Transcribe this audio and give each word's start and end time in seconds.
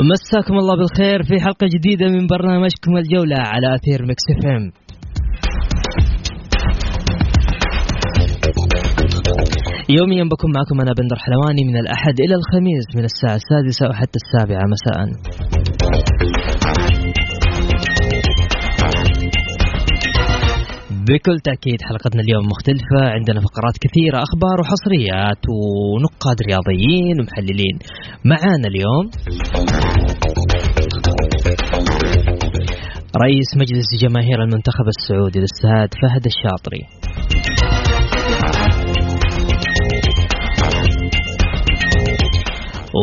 مساكم 0.00 0.54
الله 0.54 0.76
بالخير 0.76 1.22
في 1.22 1.40
حلقة 1.40 1.66
جديدة 1.74 2.06
من 2.08 2.26
برنامجكم 2.26 2.96
الجولة 2.96 3.36
على 3.38 3.74
أثير 3.74 4.02
Mix 4.02 4.22
FM. 4.30 4.72
يوميا 9.88 10.24
بكون 10.24 10.52
معكم 10.56 10.80
أنا 10.80 10.92
بندر 10.98 11.16
حلواني 11.16 11.64
من 11.64 11.76
الأحد 11.76 12.14
إلى 12.20 12.34
الخميس 12.34 12.84
من 12.96 13.04
الساعة 13.04 13.36
السادسة 13.36 13.88
وحتى 13.90 14.18
السابعة 14.24 14.64
مساء. 14.74 15.06
بكل 21.08 21.38
تأكيد 21.44 21.78
حلقتنا 21.82 22.22
اليوم 22.22 22.46
مختلفة. 22.46 23.00
عندنا 23.16 23.40
فقرات 23.40 23.74
كثيرة 23.80 24.18
أخبار 24.26 24.56
وحصريات 24.60 25.42
ونقاد 25.48 26.36
رياضيين 26.48 27.20
ومحللين. 27.20 27.76
معانا 28.24 28.68
اليوم 28.68 29.04
رئيس 33.22 33.50
مجلس 33.56 33.86
جماهير 34.02 34.42
المنتخب 34.42 34.86
السعودي 34.88 35.38
الأستاذ 35.38 35.88
فهد 36.02 36.24
الشاطري. 36.26 36.82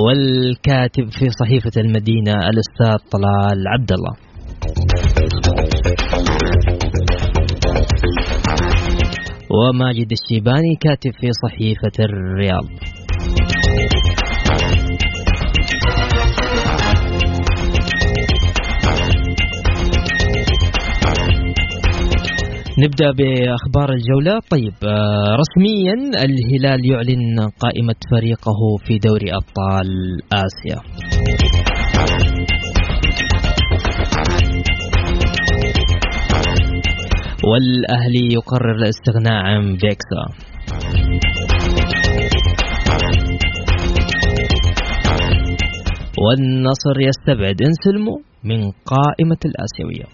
والكاتب 0.05 1.05
في 1.19 1.29
صحيفة 1.29 1.81
المدينة 1.81 2.33
الأستاذ 2.33 3.09
طلال 3.11 3.67
عبد 3.67 3.91
الله 3.91 4.13
وماجد 9.53 10.11
الشيباني 10.11 10.75
كاتب 10.81 11.11
في 11.11 11.27
صحيفة 11.43 11.91
الرياض. 11.99 12.65
نبدأ 22.79 23.11
بأخبار 23.11 23.93
الجولة. 23.93 24.39
طيب 24.49 24.73
آه، 24.83 25.37
رسميا 25.41 25.93
الهلال 26.23 26.91
يعلن 26.91 27.39
قائمة 27.59 27.95
فريقه 28.11 28.59
في 28.85 28.97
دوري 28.97 29.33
أبطال 29.33 29.87
آسيا. 30.33 30.81
والأهلي 37.51 38.33
يقرر 38.33 38.75
الاستغناء 38.75 39.33
عن 39.33 39.75
بيكسا 39.75 40.25
والنصر 46.23 46.99
يستبعد 46.99 47.61
إنسلمو 47.61 48.21
من 48.43 48.71
قائمة 48.85 49.37
الآسيوية. 49.45 50.05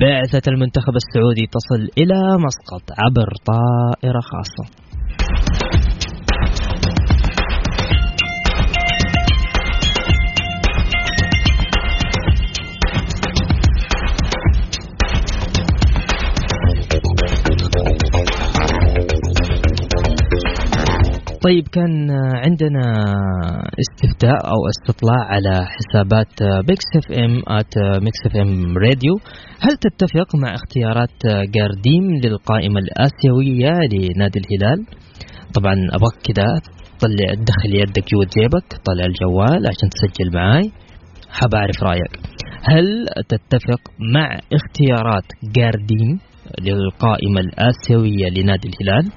بعثة 0.00 0.52
المنتخب 0.52 0.94
السعودي 0.96 1.46
تصل 1.52 1.88
إلى 1.98 2.20
مسقط 2.46 2.84
عبر 2.98 3.28
طائرة 3.46 4.20
خاصة. 4.20 4.89
طيب 21.44 21.68
كان 21.68 22.10
عندنا 22.44 22.82
استفتاء 23.80 24.38
أو 24.52 24.58
استطلاع 24.72 25.20
على 25.24 25.66
حسابات 25.66 26.42
Mix 26.68 26.84
FM 26.96 27.42
at 27.48 28.02
Mix 28.02 28.18
FM 28.26 28.78
Radio 28.78 29.14
هل 29.60 29.76
تتفق 29.76 30.36
مع 30.36 30.54
اختيارات 30.54 31.16
جارديم 31.54 32.04
للقائمة 32.24 32.80
الآسيوية 32.80 33.70
لنادي 33.92 34.38
الهلال؟ 34.38 34.86
طبعا 35.54 35.74
أبغاك 35.74 36.16
كذا 36.24 36.46
طلع 37.00 37.34
دخل 37.34 37.74
يدك 37.74 38.04
جوا 38.12 38.24
جيبك 38.36 38.68
طلع 38.84 39.04
الجوال 39.04 39.66
عشان 39.70 39.88
تسجل 39.88 40.34
معاي 40.34 40.70
حاب 41.30 41.54
أعرف 41.54 41.82
رأيك 41.82 42.18
هل 42.62 43.06
تتفق 43.28 43.80
مع 44.14 44.38
اختيارات 44.52 45.24
جارديم 45.56 46.18
للقائمة 46.60 47.40
الآسيوية 47.40 48.28
لنادي 48.28 48.68
الهلال؟ 48.68 49.12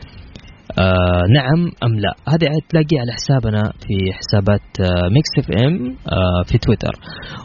آه 0.79 1.23
نعم 1.37 1.71
أم 1.83 1.99
لا؟ 1.99 2.13
هذه 2.29 2.47
تلاقيه 2.69 2.99
على 2.99 3.11
حسابنا 3.11 3.61
في 3.83 4.13
حسابات 4.19 4.67
آه 4.79 5.09
Mix 5.15 5.33
FM 5.39 5.95
آه 6.07 6.43
في 6.47 6.57
تويتر. 6.57 6.95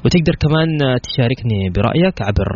وتقدر 0.04 0.34
كمان 0.44 0.68
تشاركني 1.06 1.70
برأيك 1.76 2.22
عبر 2.22 2.50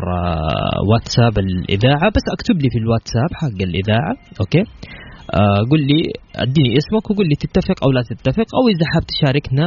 واتساب 0.90 1.38
الإذاعة. 1.38 2.10
بس 2.16 2.24
اكتب 2.32 2.56
لي 2.62 2.68
في 2.72 2.78
الواتساب 2.78 3.30
حق 3.34 3.58
الإذاعة 3.68 4.14
أوكي؟ 4.40 4.64
قل 5.70 5.80
لي 5.86 6.02
أديني 6.36 6.74
اسمك 6.80 7.10
وقول 7.10 7.26
لي 7.28 7.36
تتفق 7.40 7.84
أو 7.84 7.92
لا 7.92 8.02
تتفق 8.02 8.48
أو 8.58 8.68
إذا 8.68 8.86
حاب 8.92 9.02
تشاركنا 9.12 9.66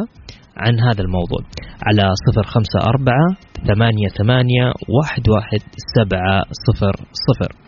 عن 0.57 0.79
هذا 0.79 1.01
الموضوع. 1.01 1.41
على 1.87 2.03
صفر 2.27 2.43
خمسة 2.43 2.79
أربعة 2.79 3.27
ثمانية 3.67 4.07
ثمانية 4.17 4.65
واحد 4.99 5.29
واحد 5.29 5.61
سبعة 5.95 6.43
صفر 6.67 6.93
صفر. 7.27 7.64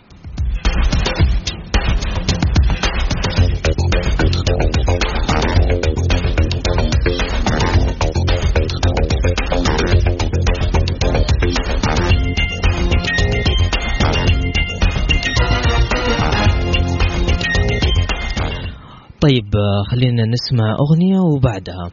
طيب 19.21 19.55
آه، 19.55 19.83
خلينا 19.91 20.23
نسمع 20.23 20.75
أغنية 20.79 21.19
وبعدها. 21.19 21.91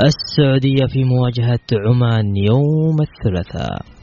السعودية 0.00 0.86
في 0.86 1.04
مواجهة 1.04 1.60
عمان 1.72 2.36
يوم 2.36 2.96
الثلاثاء. 3.00 3.94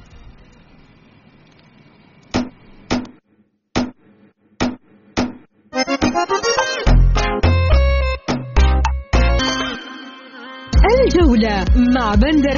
الجولة 11.01 11.65
مع 11.95 12.15
بندر 12.15 12.57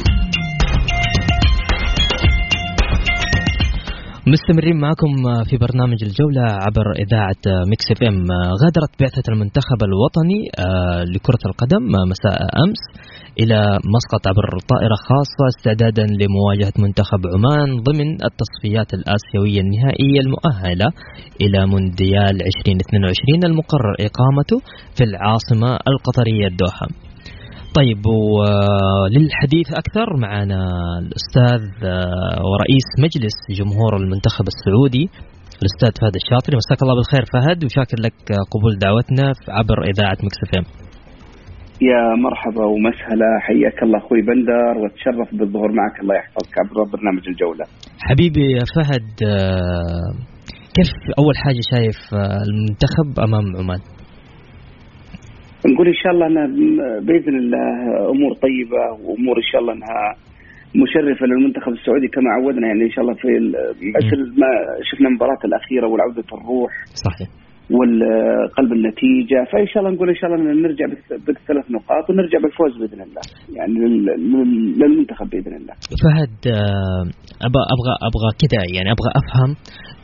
مستمرين 4.35 4.77
معكم 4.85 5.11
في 5.49 5.55
برنامج 5.57 5.99
الجولة 6.07 6.43
عبر 6.65 6.87
إذاعة 7.03 7.43
Mix 7.69 7.87
FM. 7.91 8.27
غادرت 8.61 8.91
بعثة 8.99 9.25
المنتخب 9.33 9.79
الوطني 9.89 10.39
آه، 10.59 11.03
لكرة 11.13 11.43
القدم 11.49 11.83
مساء 12.11 12.39
أمس 12.63 12.81
إلى 13.41 13.59
مسقط 13.95 14.27
عبر 14.27 14.47
طائرة 14.73 14.97
خاصة 15.09 15.43
استعدادا 15.53 16.05
لمواجهة 16.21 16.73
منتخب 16.85 17.21
عمان 17.33 17.69
ضمن 17.87 18.09
التصفيات 18.29 18.89
الآسيوية 18.93 19.61
النهائية 19.65 20.19
المؤهلة 20.25 20.87
إلى 21.41 21.59
مونديال 21.73 22.35
2022 22.49 23.43
المقرر 23.49 23.95
إقامته 24.07 24.57
في 24.95 25.03
العاصمة 25.03 25.71
القطرية 25.91 26.47
الدوحة 26.51 26.87
طيب 27.79 28.01
وللحديث 28.35 29.67
أكثر 29.81 30.07
معنا 30.17 30.61
الأستاذ 31.03 31.63
آه، 31.83 32.39
ورئيس 32.49 32.87
مجلس 33.05 33.37
جمهور 33.59 33.91
المنتخب 34.01 34.45
السعودي 34.53 35.05
الأستاذ 35.61 35.91
فهد 36.01 36.15
الشاطري 36.21 36.55
مساك 36.61 36.79
الله 36.83 36.95
بالخير 36.95 37.23
فهد 37.33 37.59
وشاكر 37.65 37.97
لك 38.05 38.19
قبول 38.53 38.73
دعوتنا 38.85 39.33
عبر 39.57 39.77
إذاعة 39.91 40.17
مكسفين 40.27 40.65
يا 41.89 42.03
مرحبا 42.25 42.65
ومسهلا 42.73 43.29
حياك 43.47 43.83
الله 43.83 43.97
أخوي 43.97 44.21
بندر 44.21 44.73
وأتشرف 44.81 45.29
بالظهور 45.39 45.71
معك 45.79 45.95
الله 46.01 46.15
يحفظك 46.15 46.53
عبر 46.61 46.77
برنامج 46.93 47.23
الجولة. 47.27 47.65
حبيبي 48.07 48.47
فهد 48.75 49.09
آه، 49.27 50.09
كيف 50.75 50.91
أول 51.19 51.35
حاجة 51.43 51.61
شايف 51.71 51.99
آه، 52.13 52.41
المنتخب 52.47 53.09
أمام 53.27 53.45
عمان؟ 53.59 53.81
نقول 55.67 55.87
إن 55.87 55.93
شاء 55.93 56.11
الله 56.11 56.27
أنها 56.27 56.45
بإذن 56.99 57.35
الله 57.37 57.65
أمور 58.09 58.33
طيبة 58.33 58.83
وأمور 59.05 59.37
إن 59.37 59.47
شاء 59.51 59.61
الله 59.61 59.73
أنها 59.73 60.15
مشرفة 60.75 61.25
للمنتخب 61.25 61.71
السعودي 61.71 62.07
كما 62.07 62.29
عودنا 62.29 62.67
يعني 62.67 62.83
إن 62.83 62.91
شاء 62.91 63.01
الله 63.03 63.13
في 63.13 63.27
مثل 63.97 64.39
ما 64.39 64.47
شفنا 64.91 65.07
المباراة 65.07 65.39
الأخيرة 65.45 65.87
والعودة 65.87 66.23
الروح 66.33 66.71
صحيح 66.93 67.27
والقلب 67.75 68.71
النتيجة 68.73 69.39
فإن 69.51 69.67
شاء 69.67 69.79
الله 69.83 69.95
نقول 69.95 70.09
إن 70.09 70.15
شاء 70.15 70.33
الله 70.33 70.53
نرجع 70.53 70.85
بالثلاث 71.27 71.71
نقاط 71.71 72.09
ونرجع 72.09 72.39
بالفوز 72.43 72.77
بإذن 72.77 73.01
الله 73.01 73.21
يعني 73.57 73.73
للمنتخب 74.79 75.29
بإذن 75.29 75.55
الله. 75.55 75.73
فهد 76.03 76.35
آه، 76.47 77.03
أبغى 77.47 77.63
أبغى 77.75 77.93
أبغى 78.09 78.29
كذا 78.41 78.61
يعني 78.75 78.89
أبغى 78.95 79.11
أفهم 79.21 79.51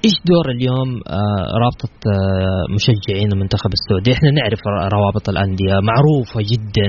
إيش 0.05 0.15
دور 0.31 0.45
اليوم 0.55 0.89
آه، 1.19 1.45
رابطة 1.63 1.93
آه، 2.13 2.63
مشجعين 2.75 3.29
المنتخب 3.33 3.71
السعودي؟ 3.77 4.09
إحنا 4.15 4.29
نعرف 4.39 4.61
روابط 4.95 5.25
الأندية. 5.33 5.75
معروفة 5.91 6.39
جدا 6.51 6.87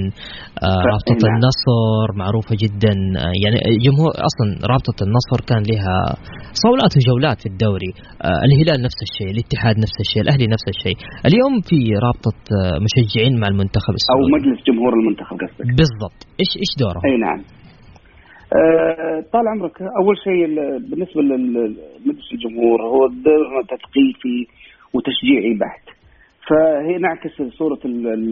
رابطة 0.93 1.19
نعم. 1.25 1.37
النصر 1.37 2.07
معروفة 2.23 2.55
جدا 2.65 2.93
يعني 3.43 3.59
جمهور 3.87 4.13
أصلا 4.29 4.47
رابطة 4.73 4.99
النصر 5.07 5.39
كان 5.49 5.63
لها 5.71 5.97
صولات 6.65 6.93
وجولات 6.99 7.39
في 7.43 7.49
الدوري. 7.53 7.93
الهلال 8.47 8.79
نفس 8.87 8.99
الشيء 9.09 9.31
الاتحاد 9.35 9.75
نفس 9.85 9.97
الشيء 10.05 10.23
الأهلي 10.25 10.47
نفس 10.55 10.67
الشيء. 10.75 10.97
اليوم 11.29 11.55
في 11.69 11.79
رابطة 12.07 12.37
مشجعين 12.87 13.33
مع 13.41 13.47
المنتخب 13.53 13.95
السعودي. 13.99 14.25
أو 14.25 14.37
مجلس 14.37 14.59
جمهور 14.69 14.93
المنتخب 14.99 15.37
قصدك. 15.43 15.69
بالضبط. 15.81 16.21
إيش 16.41 16.51
إيش 16.63 16.73
دوره 16.83 17.01
أي 17.09 17.17
نعم. 17.27 17.41
طال 19.33 19.49
عمرك 19.49 19.83
أول 19.83 20.19
شيء 20.19 20.47
بالنسبة 20.79 21.23
لمجلس 21.23 22.33
الجمهور 22.33 22.83
هو 22.83 23.06
دور 23.06 23.62
تثقيفي 23.62 24.47
وتشجيعي 24.95 25.55
بحت 25.55 25.89
فهي 26.49 26.99
نعكس 26.99 27.43
صورة 27.59 27.79
المشجع 27.85 28.25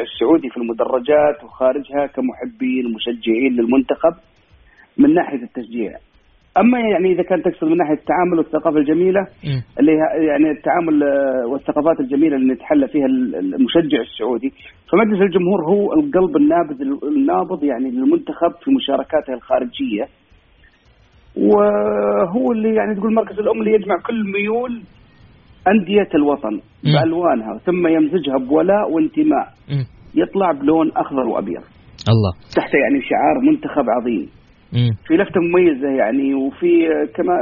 السعودي 0.00 0.50
في 0.50 0.56
المدرجات 0.56 1.44
وخارجها 1.44 2.06
كمحبين 2.06 2.86
ومشجعين 2.86 3.52
للمنتخب 3.52 4.14
من 4.98 5.14
ناحية 5.14 5.42
التشجيع. 5.42 5.98
أما 6.60 6.78
يعني 6.80 7.12
إذا 7.12 7.22
كان 7.22 7.42
تقصد 7.42 7.64
من 7.64 7.76
ناحية 7.76 7.94
التعامل 7.94 8.38
والثقافة 8.38 8.78
الجميلة. 8.78 9.26
اللي 9.80 9.92
يعني 10.28 10.50
التعامل 10.50 11.02
آه، 11.02 11.46
والثقافات 11.46 12.00
الجميلة 12.00 12.36
اللي 12.36 12.54
نتحلى 12.54 12.88
فيها 12.88 13.06
المشجع 13.06 14.00
السعودي 14.00 14.52
فمجلس 14.92 15.20
الجمهور 15.22 15.60
هو 15.68 15.92
القلب 15.92 16.36
النابض 16.36 16.80
النابض 17.04 17.64
يعني 17.64 17.90
للمنتخب 17.90 18.52
في 18.64 18.70
مشاركاته 18.70 19.32
الخارجية 19.34 20.04
وهو 21.36 22.52
اللي 22.52 22.74
يعني 22.74 22.94
تقول 22.94 23.14
مركز 23.14 23.38
الام 23.38 23.58
اللي 23.60 23.72
يجمع 23.72 23.94
كل 24.06 24.24
ميول 24.32 24.82
أندية 25.68 26.08
الوطن. 26.14 26.60
بألوانها 26.84 27.58
ثم 27.66 27.86
يمزجها 27.86 28.38
بولاء 28.38 28.90
وانتماء. 28.90 29.48
يطلع 30.14 30.52
بلون 30.52 30.90
أخضر 30.96 31.26
وأبيض 31.26 31.62
الله 32.08 32.32
تحت 32.56 32.74
يعني 32.74 33.02
شعار 33.02 33.40
منتخب 33.50 33.84
عظيم 33.90 34.28
في 35.06 35.14
لفته 35.14 35.40
مميزة 35.40 35.88
يعني 35.88 36.34
وفي 36.34 36.70
كما 37.16 37.34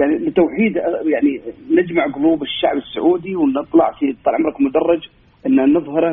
يعني 0.00 0.14
لتوحيد 0.26 0.76
يعني 1.14 1.32
نجمع 1.78 2.04
قلوب 2.14 2.42
الشعب 2.42 2.76
السعودي 2.76 3.36
ونطلع 3.36 3.90
في 3.98 4.06
طال 4.24 4.34
عمرك 4.34 4.60
مدرج 4.60 5.02
إن 5.46 5.72
نظهره 5.76 6.12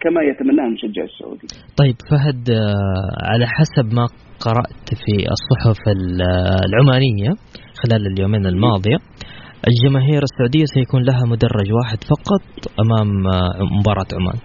كما 0.00 0.20
يتمناه 0.22 0.66
المشجع 0.66 1.02
السعودي. 1.02 1.46
طيب 1.80 1.96
فهد 2.10 2.50
آه، 2.50 3.32
على 3.32 3.46
حسب 3.46 3.94
ما 3.94 4.06
قرأت 4.46 4.88
في 5.02 5.14
الصحف 5.36 5.80
العمانية 6.68 7.30
خلال 7.82 8.06
اليومين 8.12 8.46
الماضية 8.46 8.98
الجماهير 9.68 10.22
السعودية 10.22 10.64
سيكون 10.74 11.02
لها 11.02 11.22
مدرج 11.32 11.68
واحد 11.78 11.98
فقط 12.12 12.44
أمام 12.82 13.26
آه، 13.26 13.78
مباراة 13.78 14.10
عمان. 14.18 14.38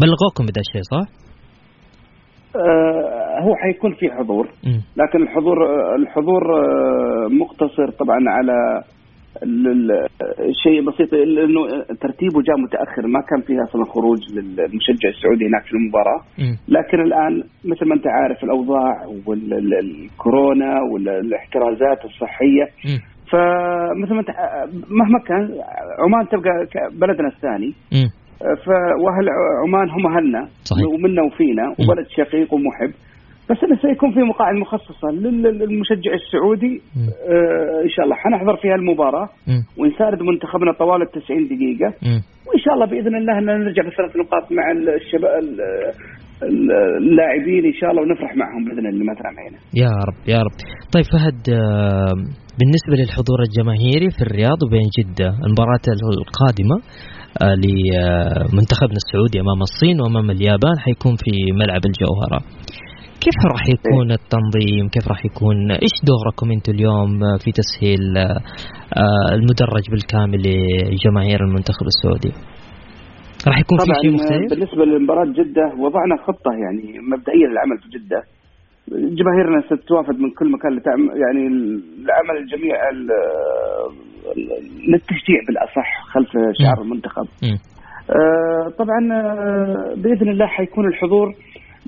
بلغوكم 0.00 0.42
بهذا 0.46 0.62
الشيء 0.66 0.82
صح؟ 0.92 1.06
آه، 2.56 3.17
هو 3.40 3.54
حيكون 3.56 3.94
في 3.94 4.10
حضور. 4.10 4.48
لكن 4.96 5.22
الحضور 5.22 5.56
الحضور 5.94 6.42
آه، 6.56 7.28
مقتصر 7.30 7.90
طبعا 7.90 8.18
على 8.28 8.82
شيء 10.62 10.80
بسيط 10.88 11.12
لأنه 11.14 11.60
ترتيبه 12.00 12.42
جاء 12.42 12.56
متأخر 12.58 13.06
ما 13.06 13.20
كان 13.20 13.40
فيها 13.40 13.62
أصلا 13.64 13.84
خروج 13.84 14.18
للمشجع 14.32 15.08
السعودي 15.08 15.46
هناك 15.46 15.62
في 15.64 15.72
المباراة. 15.72 16.20
لكن 16.68 17.00
الآن 17.00 17.42
مثل 17.64 17.88
ما 17.88 17.94
أنت 17.94 18.06
عارف 18.06 18.44
الأوضاع 18.44 19.06
والكورونا 19.26 20.80
والاحترازات 20.92 22.04
الصحية. 22.04 22.64
فمثل 23.32 24.14
ما 24.14 24.20
أنت 24.20 24.30
مهما 24.90 25.18
كان 25.26 25.42
عمان 26.04 26.28
تبقى 26.28 26.66
بلدنا 27.00 27.28
الثاني. 27.28 27.72
واهل 29.04 29.28
عمان 29.64 29.90
هم 29.90 30.06
أهلنا. 30.06 30.48
ومنا 30.94 31.22
وفينا 31.22 31.68
وبلد 31.78 32.06
شقيق 32.16 32.54
ومحب. 32.54 32.90
بس 33.50 33.56
إنه 33.64 33.76
سيكون 33.82 34.12
في 34.14 34.20
مقاعد 34.20 34.54
مخصصة 34.54 35.08
للمشجع 35.10 36.12
السعودي. 36.14 36.74
آه 37.32 37.82
إن 37.84 37.90
شاء 37.94 38.04
الله. 38.04 38.16
حنحضر 38.16 38.56
فيها 38.56 38.74
المباراه 38.74 39.28
ونساند 39.78 40.22
منتخبنا 40.22 40.72
طوال 40.72 41.02
ال 41.02 41.10
90 41.10 41.48
دقيقه 41.48 41.90
وإن 42.46 42.60
شاء 42.64 42.74
الله 42.74 42.86
بإذن 42.86 43.14
الله 43.16 43.38
إن 43.38 43.44
نرجع 43.44 43.82
بثلاث 43.82 44.16
نقاط 44.16 44.52
مع 44.52 44.64
الشباب 44.72 45.42
اللاعبين 47.02 47.64
إن 47.64 47.76
شاء 47.80 47.90
الله 47.90 48.02
ونفرح 48.02 48.36
معهم 48.36 48.64
بإذن 48.64 48.86
الله 48.86 49.04
ما 49.04 49.14
علينا. 49.24 49.58
يا 49.82 49.92
رب 50.08 50.20
يا 50.28 50.40
رب. 50.46 50.56
طيب 50.94 51.06
فهد 51.14 51.40
آه، 51.54 52.14
بالنسبة 52.58 52.92
للحضور 53.00 53.38
الجماهيري 53.48 54.08
في 54.16 54.22
الرياض 54.26 54.58
وبين 54.64 54.88
جدة 54.98 55.28
المباراة 55.46 55.86
القادمة 56.22 56.76
آه، 57.42 57.54
لمنتخبنا 57.64 58.98
السعودي 59.02 59.36
أمام 59.44 59.60
الصين 59.68 59.96
وأمام 60.00 60.30
اليابان 60.30 60.76
حيكون 60.84 61.14
في 61.22 61.32
ملعب 61.60 61.82
الجوهرة. 61.90 62.40
كيف 63.24 63.38
راح 63.52 63.62
يكون 63.74 64.12
التنظيم؟ 64.12 64.88
كيف 64.94 65.08
راح 65.08 65.24
يكون 65.24 65.70
إيش 65.70 65.94
دوركم 66.10 66.50
أنتم 66.50 66.72
اليوم 66.72 67.10
في 67.42 67.50
تسهيل 67.60 68.04
آه، 68.16 69.34
المدرج 69.34 69.84
بالكامل 69.90 70.42
لجماهير 70.92 71.40
المنتخب 71.40 71.86
السعودي؟ 71.92 72.32
راح 73.48 73.58
يكون 73.60 73.78
في 73.78 73.92
شيء 74.02 74.12
مختلف؟ 74.14 74.50
بالنسبة 74.50 74.84
لمباراه 74.84 75.24
جدة 75.24 75.66
وضعنا 75.78 76.16
خطة 76.26 76.52
يعني 76.64 76.98
مبدئيه 77.12 77.46
للعمل 77.46 77.78
في 77.78 77.88
جدة 77.98 78.22
جماهيرنا 79.18 79.60
ستوافد 79.70 80.20
من 80.20 80.30
كل 80.30 80.52
مكان 80.52 80.72
يعني 81.22 81.48
لعمل 82.08 82.36
الجميع 82.42 82.76
للتشجيع 84.88 85.40
بالأصح 85.46 86.04
خلف 86.12 86.30
شعار 86.62 86.82
المنتخب. 86.82 87.26
آه 88.10 88.68
طبعا 88.78 89.00
آه، 89.12 89.94
بإذن 89.96 90.28
الله 90.28 90.46
حيكون 90.46 90.88
الحضور 90.88 91.34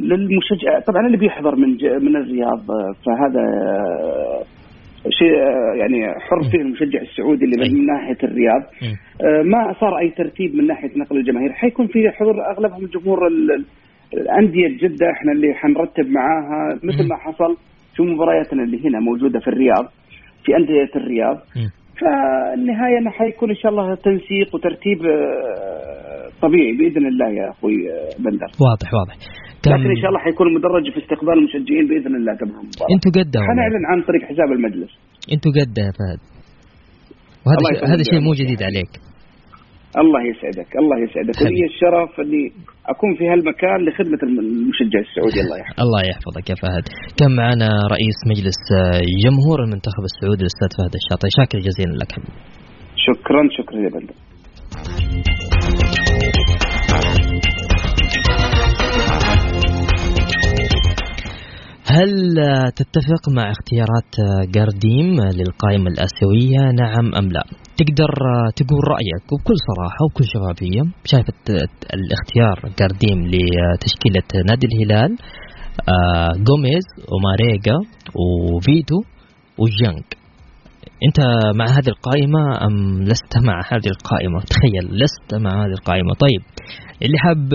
للمشجع. 0.01 0.79
طبعا 0.87 1.07
اللي 1.07 1.17
بيحضر 1.19 1.57
من 1.57 1.69
من 2.05 2.17
الرياض 2.17 2.61
فهذا 3.07 3.45
شيء 5.09 5.33
يعني 5.81 6.15
حر 6.21 6.43
فيه 6.51 6.59
المشجع 6.59 7.01
السعودي 7.01 7.45
اللي 7.45 7.71
من 7.71 7.87
ناحية 7.87 8.19
الرياض. 8.25 8.63
ما 9.45 9.75
صار 9.81 9.99
أي 9.99 10.11
ترتيب 10.11 10.55
من 10.55 10.67
ناحية 10.67 10.91
نقل 10.97 11.17
الجماهير. 11.17 11.53
حيكون 11.53 11.87
في 11.87 12.11
حضور 12.11 12.35
أغلبهم 12.51 12.87
جمهور 12.87 13.19
الأندية 14.15 14.69
جده 14.69 15.11
إحنا 15.11 15.33
اللي 15.33 15.55
حنرتب 15.55 16.07
معاها. 16.07 16.79
مثل 16.85 17.09
ما 17.09 17.17
حصل 17.17 17.57
في 17.97 18.03
مبارياتنا 18.03 18.63
اللي 18.63 18.89
هنا 18.89 19.01
موجودة 19.01 19.41
في 19.41 19.49
الرياض 19.49 19.85
في 20.45 20.57
أندية 20.57 20.91
الرياض. 20.97 21.39
فالنهاية 22.01 22.99
إنه 22.99 23.11
حيكون 23.11 23.51
إن 23.51 23.57
شاء 23.57 23.73
الله 23.73 23.95
تنسيق 23.95 24.55
وترتيب 24.55 25.07
آه، 25.07 26.29
طبيعي 26.43 26.73
بإذن 26.73 27.07
الله 27.07 27.29
يا 27.29 27.51
أخوي 27.51 27.75
آه، 27.93 28.09
بندر. 28.19 28.47
واضح 28.47 28.95
واضح. 28.95 29.15
لكن 29.67 29.91
إن 29.97 30.01
شاء 30.03 30.09
الله 30.11 30.21
حيكون 30.27 30.47
مدرج 30.55 30.85
في 30.95 30.99
استقبال 31.03 31.37
المشجعين 31.39 31.85
بإذن 31.89 32.15
الله 32.21 32.33
قبل 32.41 32.51
المباراه 32.51 32.91
أنتوا 32.95 33.11
قده 33.19 33.41
حنعلن 33.51 33.85
عن 33.91 33.99
طريق 34.09 34.23
حساب 34.31 34.49
المجلس. 34.57 34.93
أنتوا 35.35 35.53
قده 35.59 35.83
يا 35.89 35.93
فهد. 35.99 36.21
وهذا 37.45 37.93
هذا 37.93 38.03
شيء 38.11 38.21
مو 38.27 38.33
جديد 38.41 38.61
عليك. 38.69 38.93
الله 40.03 40.21
يسعدك 40.31 40.71
الله 40.83 40.97
يسعدك. 41.05 41.37
ولي 41.45 41.65
الشرف 41.73 42.11
إني 42.25 42.45
أكون 42.93 43.11
في 43.19 43.25
هالمكان 43.33 43.79
لخدمة 43.87 44.21
المشجع 44.29 45.01
السعودي. 45.07 45.41
الله 45.45 45.59
يحفظك. 45.63 45.81
الله 45.85 46.01
يحفظك 46.11 46.47
يا 46.53 46.59
فهد. 46.63 46.85
كان 47.19 47.33
معنا 47.43 47.69
رئيس 47.95 48.19
مجلس 48.33 48.61
جمهور 49.25 49.59
المنتخب 49.65 50.05
السعودي 50.11 50.43
الأستاذ 50.47 50.71
فهد 50.79 50.95
الشاطئ 51.01 51.29
شاكر 51.39 51.59
جزيلا 51.69 51.95
لك. 52.03 52.13
شكرا 53.07 53.43
شكرا 53.59 53.79
يا 53.85 53.91
بندر 53.95 54.15
هل 61.97 62.11
تتفق 62.77 63.29
مع 63.37 63.51
اختيارات 63.51 64.13
جارديم 64.55 65.21
للقائمة 65.39 65.91
الآسيوية؟ 65.91 66.73
نعم 66.83 67.15
أم 67.15 67.29
لا؟ 67.33 67.43
تقدر 67.77 68.11
تقول 68.57 68.81
رأيك 68.95 69.33
وبكل 69.33 69.55
صراحة 69.69 70.05
وبكل 70.05 70.25
شفافية 70.25 70.83
شايف 71.05 71.27
الاختيار 71.95 72.73
جارديم 72.81 73.19
لتشكيلة 73.27 74.45
نادي 74.49 74.67
الهلال 74.67 75.17
جوميز 76.49 76.87
وماريجا 77.13 77.77
وفيتو 78.21 78.97
وجيانج 79.59 80.05
أنت 81.07 81.21
مع 81.55 81.65
هذه 81.65 81.89
القائمة 81.89 82.67
أم 82.67 83.03
لست 83.03 83.39
مع 83.39 83.61
هذه 83.73 83.89
القائمة؟ 83.97 84.41
تخيل 84.41 85.03
لست 85.03 85.35
مع 85.35 85.51
هذه 85.51 85.73
القائمة. 85.79 86.15
طيب 86.15 86.43
اللي 87.03 87.19
حاب 87.19 87.53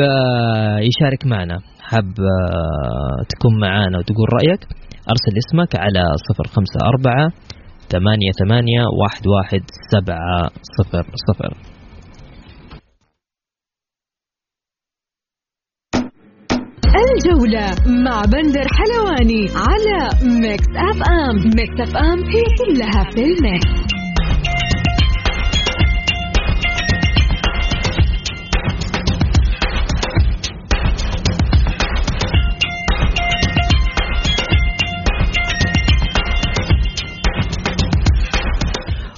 يشارك 0.90 1.26
معنا. 1.26 1.58
حاب 1.90 2.14
آه، 2.20 3.24
تكون 3.30 3.60
معانا 3.60 3.98
وتقول 3.98 4.28
رأيك 4.34 4.62
أرسل 5.12 5.34
اسمك 5.38 5.80
على 5.80 6.04
صفر 6.28 6.48
خمسة 6.48 6.80
أربعة 6.94 7.32
ثمانية 7.90 8.32
ثمانية 8.40 8.82
واحد 9.02 9.28
واحد 9.28 9.64
سبعة 9.92 10.50
صفر 10.78 11.06
صفر. 11.28 11.54
الجولة 17.16 17.68
مع 18.06 18.22
بندر 18.22 18.68
حلواني 18.78 19.46
على 19.56 20.00
Mix 20.42 20.68
FM. 20.90 21.36
Mix 21.56 21.80
FM 21.80 22.20
هي 22.24 22.44
كلها 22.60 23.04
في 23.12 23.24
ال 23.24 23.36
mix. 23.36 23.85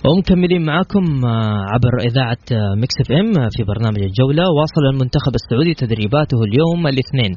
ومكملين 0.10 0.66
معكم 0.66 1.06
آه، 1.26 1.62
عبر 1.74 1.94
إذاعة 2.10 2.46
Mix 2.82 2.96
FM 3.02 3.34
في 3.56 3.62
برنامج 3.72 4.02
الجولة 4.10 4.44
واصل 4.58 4.84
المنتخب 4.94 5.34
السعودي 5.40 5.74
تدريباته 5.84 6.38
اليوم 6.48 6.88
الاثنين. 6.94 7.32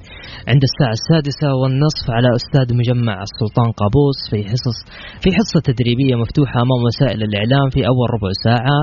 عند 0.51 0.63
الساعة 0.69 0.95
السادسة 1.01 1.49
والنصف 1.61 2.07
على 2.17 2.29
استاد 2.41 2.69
مجمع 2.81 3.17
السلطان 3.29 3.69
قابوس 3.81 4.19
في 4.31 4.39
حصص 4.51 4.79
في 5.23 5.29
حصة 5.39 5.61
تدريبية 5.71 6.15
مفتوحة 6.23 6.57
أمام 6.65 6.81
وسائل 6.89 7.21
الإعلام 7.29 7.67
في 7.75 7.81
أول 7.91 8.07
ربع 8.17 8.31
ساعة. 8.47 8.79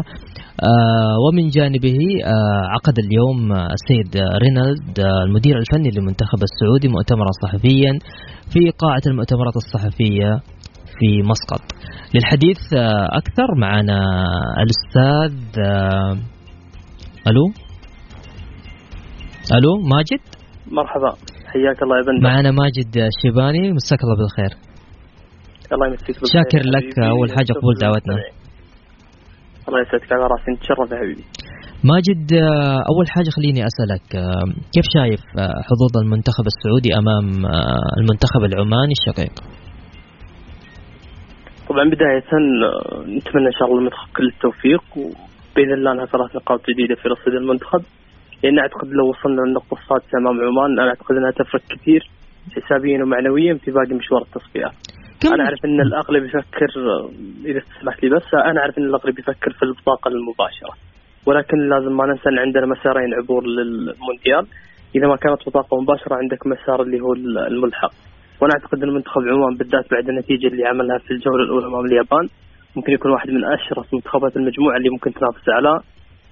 آه 0.71 1.15
ومن 1.23 1.45
جانبه 1.57 1.99
آه 2.25 2.63
عقد 2.73 2.95
اليوم 3.05 3.39
السيد 3.77 4.11
رينالد 4.43 4.99
آه 4.99 5.23
المدير 5.27 5.55
الفني 5.63 5.89
للمنتخب 5.95 6.39
السعودي 6.49 6.87
مؤتمرا 6.95 7.31
صحفيا 7.43 7.91
في 8.53 8.61
قاعة 8.83 9.03
المؤتمرات 9.07 9.55
الصحفية 9.63 10.29
في 10.99 11.09
مسقط. 11.31 11.76
للحديث 12.15 12.73
آه، 12.73 13.07
أكثر 13.17 13.47
معنا 13.57 13.99
الأستاذ 14.63 15.59
آه، 15.59 16.11
ألو؟ 17.27 17.45
ألو 19.57 19.71
ماجد؟ 19.93 20.23
مرحبا 20.71 21.11
حياك 21.45 21.83
الله 21.83 21.97
يا 21.97 22.03
بندر. 22.07 22.23
معنا 22.29 22.51
ماجد 22.51 22.91
الشيباني 22.97 23.71
مساك 23.71 23.99
الله 24.03 24.15
بالخير. 24.17 24.51
الله 25.73 25.87
يمسيك 25.87 26.07
بالخير. 26.07 26.29
شاكر 26.33 26.61
لك 26.75 26.99
أول 26.99 27.29
حاجة 27.29 27.53
قبول 27.59 27.75
دعوتنا. 27.81 28.15
الله 29.67 29.79
يسعدك 29.81 30.11
على 30.13 30.23
راسي 30.23 30.51
نتشرف 30.51 30.91
يا 30.91 30.97
حبيبي. 30.97 31.23
ماجد 31.83 32.33
آه، 32.33 32.79
أول 32.91 33.05
حاجة 33.09 33.29
خليني 33.29 33.61
أسألك 33.69 34.07
كيف 34.73 34.85
شايف 34.95 35.21
حظوظ 35.67 35.93
المنتخب 36.03 36.45
السعودي 36.53 36.89
أمام 37.01 37.25
المنتخب 37.99 38.41
العماني 38.49 38.93
الشقيق؟ 38.99 39.33
طبعا 41.77 41.89
بداية 41.89 42.23
نتمنى 43.17 43.47
إن 43.47 43.51
شاء 43.51 43.67
الله 43.67 43.79
المنتخب 43.79 44.07
كل 44.17 44.27
التوفيق 44.27 44.83
وبإذن 44.95 45.73
الله 45.73 45.91
أنها 45.91 46.05
ثلاث 46.05 46.35
نقاط 46.35 46.61
جديدة 46.69 46.95
في 46.95 47.07
رصيد 47.07 47.33
المنتخب. 47.33 47.81
لأن 48.43 48.59
أعتقد 48.59 48.87
لو 48.87 49.09
وصلنا 49.09 49.41
للنقطة 49.41 49.77
السادسة 49.77 50.17
أمام 50.17 50.41
عمان 50.41 50.79
أنا 50.79 50.89
أعتقد 50.89 51.15
أنها 51.15 51.31
تفرق 51.31 51.61
كثير 51.69 52.09
حسابيا 52.55 53.03
ومعنويا 53.03 53.53
في 53.53 53.71
باقي 53.71 53.93
مشوار 53.93 54.21
التصفيات. 54.21 54.71
أنا 55.33 55.43
أعرف 55.43 55.65
أن 55.65 55.81
الأغلب 55.81 56.23
يفكر 56.23 56.67
إذا 57.45 57.59
تسمح 57.59 58.03
لي 58.03 58.09
بس 58.09 58.33
أنا 58.33 58.59
أعرف 58.61 58.77
أن 58.77 58.83
الأغلب 58.83 59.19
يفكر 59.19 59.51
في 59.51 59.63
البطاقة 59.63 60.07
المباشرة. 60.07 60.73
ولكن 61.25 61.57
لازم 61.69 61.97
ما 61.97 62.05
ننسى 62.05 62.29
أن 62.29 62.39
عندنا 62.39 62.65
مسارين 62.65 63.13
عبور 63.13 63.43
للمونديال. 63.45 64.47
إذا 64.95 65.07
ما 65.07 65.15
كانت 65.15 65.49
بطاقة 65.49 65.81
مباشرة 65.81 66.15
عندك 66.15 66.47
مسار 66.47 66.81
اللي 66.81 66.99
هو 67.01 67.13
الملحق. 67.47 67.93
وأنا 68.41 68.53
اعتقد 68.53 68.83
إن 68.83 68.89
منتخب 68.89 69.21
عمان 69.21 69.55
بالذات 69.57 69.85
بعد 69.91 70.09
النتيجة 70.09 70.47
اللي 70.47 70.65
عملها 70.65 70.97
في 70.97 71.11
الجولة 71.11 71.43
الأولى 71.43 71.65
امام 71.67 71.85
اليابان 71.85 72.27
ممكن 72.75 72.93
يكون 72.93 73.11
واحد 73.11 73.29
من 73.29 73.43
اشرس 73.45 73.93
منتخبات 73.93 74.37
المجموعة 74.37 74.77
اللي 74.77 74.89
ممكن 74.89 75.13
تنافس 75.13 75.49
على 75.49 75.79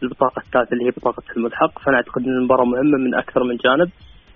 البطاقة 0.04 0.40
الثالثة 0.46 0.74
اللي 0.74 0.86
هي 0.86 0.92
بطاقة 0.92 1.24
الملحق. 1.38 1.80
فأنا 1.80 1.98
أعتقد 1.98 2.22
إن 2.28 2.38
المباراة 2.38 2.66
مهمة 2.66 2.98
من 2.98 3.16
أكثر 3.16 3.44
من 3.44 3.56
جانب 3.56 3.90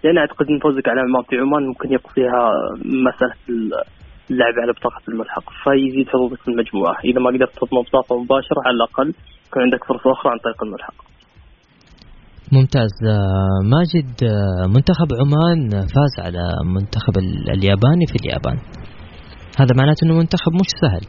لأن 0.04 0.18
أعتقد 0.18 0.48
إن 0.50 0.60
فوزك 0.60 0.90
على 0.90 1.02
عمان 1.02 1.24
في 1.30 1.38
عمان 1.38 1.64
ممكن 1.68 1.92
يقف 1.92 2.14
فيها 2.14 2.52
مسألة 2.86 3.34
اللعب 4.30 4.54
على 4.62 4.72
بطاقة 4.72 5.02
الملحق 5.08 5.44
فيزيد 5.64 6.10
حظوظك 6.10 6.42
في 6.42 6.48
المجموعة. 6.48 7.00
إذا 7.06 7.20
ما 7.20 7.30
قدرت 7.30 7.56
تضمن 7.60 7.82
بطاقة 7.82 8.22
مباشرة 8.24 8.62
على 8.66 8.76
الأقل 8.76 9.14
يكون 9.48 9.64
عندك 9.64 9.84
فرصة 9.84 10.12
أخرى 10.12 10.32
عن 10.32 10.38
طريق 10.38 10.64
الملحق. 10.64 11.09
ممتاز. 12.52 12.94
آه، 13.08 13.60
ماجد 13.74 14.10
آه، 14.24 14.68
منتخب 14.76 15.08
عمان 15.22 15.70
فاز 15.70 16.14
على 16.26 16.44
منتخب 16.76 17.14
الياباني 17.54 18.06
في 18.12 18.16
اليابان. 18.22 18.58
هذا 19.60 19.74
معناته 19.78 20.06
إنه 20.06 20.14
منتخب 20.14 20.54
مش 20.54 20.70
سهل. 20.82 21.04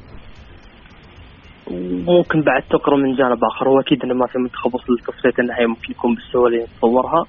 ممكن 2.07 2.43
بعد 2.43 2.63
تقرأ 2.63 2.97
من 2.97 3.17
جانب 3.17 3.39
آخر. 3.45 3.69
هو 3.69 3.81
أكيد 3.81 4.03
إنه 4.05 4.15
ما 4.15 4.27
في 4.27 4.39
منتخب 4.39 4.75
وصل 4.75 4.93
لتصفيه 4.93 5.43
النهائي 5.43 5.67
ممكن 5.67 5.91
يكون 5.91 6.15
بالسهولة 6.15 6.55
اللي 6.55 6.65
نتصورها 6.65 7.25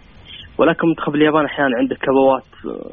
ولكن 0.57 0.87
منتخب 0.87 1.15
اليابان 1.15 1.45
أحيانا 1.45 1.77
عنده 1.77 1.95
كبوات 1.95 2.49
آه، 2.65 2.91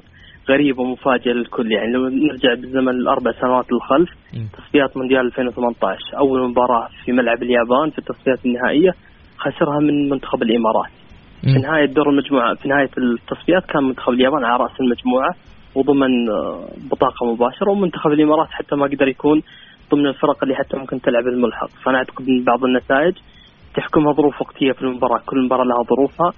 غريبة 0.51 0.83
ومفاجئة 0.83 1.33
للكل. 1.33 1.73
يعني 1.73 1.93
لو 1.93 2.09
نرجع 2.09 2.55
بالزمن 2.61 2.89
الأربع 2.89 3.33
سنوات 3.41 3.67
للخلف 3.73 4.11
تصفيات 4.57 4.97
مونديال 4.97 5.27
2018 5.27 6.19
أول 6.19 6.51
مباراة 6.51 6.89
في 7.05 7.13
ملعب 7.13 7.43
اليابان 7.43 7.91
في 7.91 7.99
التصفيات 7.99 8.47
النهائية 8.47 8.91
خسرها 9.39 9.79
من 9.81 10.09
منتخب 10.11 10.43
الإمارات. 10.43 10.91
في 11.41 11.59
نهاية 11.59 11.87
دور 11.87 12.11
المجموعة 12.11 12.55
في 12.55 12.69
نهاية 12.69 12.91
التصفيات 12.99 13.65
كان 13.65 13.85
منتخب 13.85 14.13
اليابان 14.13 14.45
على 14.45 14.63
رأس 14.65 14.81
المجموعة 14.81 15.35
وضمن 15.75 16.29
آه، 16.31 16.69
بطاقة 16.91 17.27
مباشرة 17.33 17.71
ومنتخب 17.71 18.11
الإمارات 18.11 18.49
حتى 18.51 18.77
ما 18.77 18.87
قدر 18.87 19.09
يكون 19.09 19.43
ضمن 19.91 20.07
الفرق 20.07 20.43
اللي 20.43 20.55
حتى 20.55 20.77
ممكن 20.77 21.01
تلعب 21.01 21.27
الملحق. 21.27 21.69
فأنا 21.85 21.99
أعتقد 21.99 22.29
أن 22.29 22.45
بعض 22.45 22.65
النتائج 22.65 23.15
تحكمها 23.75 24.13
ظروف 24.13 24.41
وقتية 24.41 24.73
في 24.73 24.83
المباراة. 24.83 25.21
كل 25.27 25.45
مباراة 25.45 25.65
لها 25.65 25.83
ظروفها. 25.83 26.33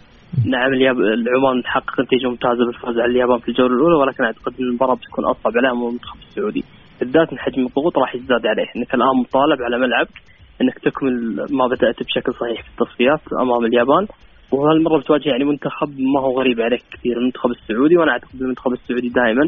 نعم 0.47 0.73
العمان 0.73 1.63
تحقق 1.63 2.01
نتيجة 2.01 2.29
ممتازة 2.29 2.67
بالفوز 2.67 2.99
على 2.99 3.11
اليابان 3.13 3.39
في 3.39 3.49
الجولة 3.49 3.75
الأولى 3.75 3.95
ولكن 3.95 4.25
أعتقد 4.25 4.53
أن 4.61 4.65
المباراة 4.65 4.95
بتكون 4.95 5.25
أصعب 5.25 5.53
عليهم 5.57 5.81
من 5.81 5.87
المنتخب 5.89 6.19
السعودي. 6.29 6.65
بالذات 7.01 7.33
من 7.33 7.39
حجم 7.39 7.67
الضغوط 7.67 7.99
راح 7.99 8.15
يزداد 8.15 8.47
عليه. 8.47 8.67
إنك 8.77 8.95
الآن 8.95 9.17
مطالب 9.21 9.63
على 9.63 9.79
ملعبك 9.79 10.17
إنك 10.63 10.79
تكمل 10.79 11.47
ما 11.51 11.67
بدأت 11.67 12.03
بشكل 12.03 12.33
صحيح 12.35 12.63
في 12.63 12.69
التصفيات 12.69 13.21
أمام 13.43 13.65
اليابان. 13.65 14.07
وهالمرة 14.53 14.99
بتواجه 15.01 15.29
يعني 15.29 15.45
منتخب 15.45 15.89
ما 16.15 16.21
هو 16.21 16.41
غريب 16.41 16.61
عليك 16.61 16.83
كثير. 16.93 17.19
المنتخب 17.19 17.51
السعودي 17.51 17.97
وأنا 17.97 18.13
أعتقد 18.13 18.41
المنتخب 18.41 18.73
السعودي 18.73 19.09
دائما 19.09 19.45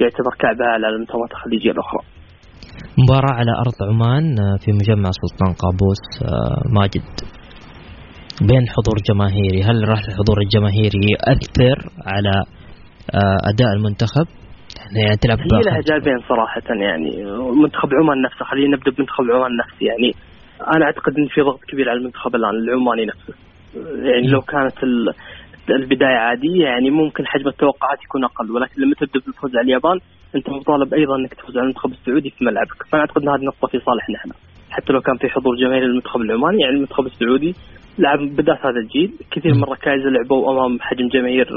يعتبر 0.00 0.32
كعبه 0.38 0.66
على 0.74 0.86
المنتخبات 0.88 1.30
الخليجية 1.32 1.70
الأخرى. 1.70 2.02
مباراة 3.02 3.34
على 3.40 3.52
أرض 3.64 3.78
عمان 3.90 4.24
آه، 4.40 4.56
في 4.62 4.70
مجمع 4.72 5.10
سلطان 5.22 5.52
قابوس 5.62 6.02
آه، 6.22 6.62
ماجد. 6.78 7.14
بين 8.50 8.64
حضور 8.74 8.96
جماهيري 9.08 9.60
هل 9.68 9.88
راح 9.88 10.00
الحضور 10.08 10.38
الجماهيري 10.44 11.00
يؤثر 11.14 11.78
على 12.06 12.34
آه، 13.14 13.38
أداء 13.50 13.70
المنتخب؟ 13.76 14.26
يعني 14.96 15.16
تلعب 15.16 15.38
هي 15.38 15.62
لها 15.66 15.80
جانبين 15.90 16.18
صراحة 16.28 16.68
يعني. 16.88 17.10
منتخب 17.62 17.88
عمان 18.00 18.22
نفسه 18.22 18.44
خلينا 18.44 18.76
نبدأ 18.76 18.90
بمنتخب 18.90 19.24
عمان 19.34 19.52
نفسه 19.62 19.86
يعني. 19.90 20.10
أنا 20.76 20.84
أعتقد 20.84 21.12
أن 21.18 21.26
في 21.34 21.40
ضغط 21.40 21.60
كبير 21.70 21.88
على 21.90 21.98
المنتخب 21.98 22.34
الآن 22.34 22.54
العماني 22.54 23.06
نفسه. 23.06 23.34
يعني 23.76 24.26
لو 24.26 24.40
كانت 24.40 24.74
البداية 25.70 26.16
عادية 26.16 26.64
يعني 26.64 26.90
ممكن 26.90 27.26
حجم 27.26 27.48
التوقعات 27.48 28.02
يكون 28.04 28.24
أقل. 28.24 28.50
ولكن 28.50 28.82
لما 28.82 28.94
تبدأ 28.94 29.20
بالفوز 29.26 29.56
على 29.56 29.64
اليابان 29.64 29.98
أنت 30.36 30.50
مطالب 30.50 30.94
أيضا 30.94 31.16
إنك 31.16 31.34
تفوز 31.34 31.56
على 31.56 31.62
المنتخب 31.64 31.90
السعودي 31.92 32.30
في 32.30 32.44
ملعبك. 32.44 32.82
فأنا 32.90 33.00
أعتقد 33.00 33.22
إن 33.22 33.28
هذه 33.28 33.40
النقطه 33.40 33.68
في 33.68 33.78
صالحنا 33.78 34.16
إحنا 34.16 34.34
حتى 34.70 34.92
لو 34.92 35.00
كان 35.00 35.16
في 35.16 35.28
حضور 35.28 35.56
جماهيري 35.56 35.86
للمنتخب 35.86 36.20
العماني 36.20 36.58
يعني 36.62 36.74
المنتخب 36.76 37.06
السعودي 37.06 37.54
لعب 37.98 38.18
بدايه 38.18 38.58
هذا 38.58 38.80
الجيل. 38.84 39.12
كثير 39.30 39.54
من 39.54 39.62
الركائز 39.62 40.02
لعبوا 40.06 40.52
أمام 40.52 40.80
حجم 40.80 41.08
جماهير 41.08 41.48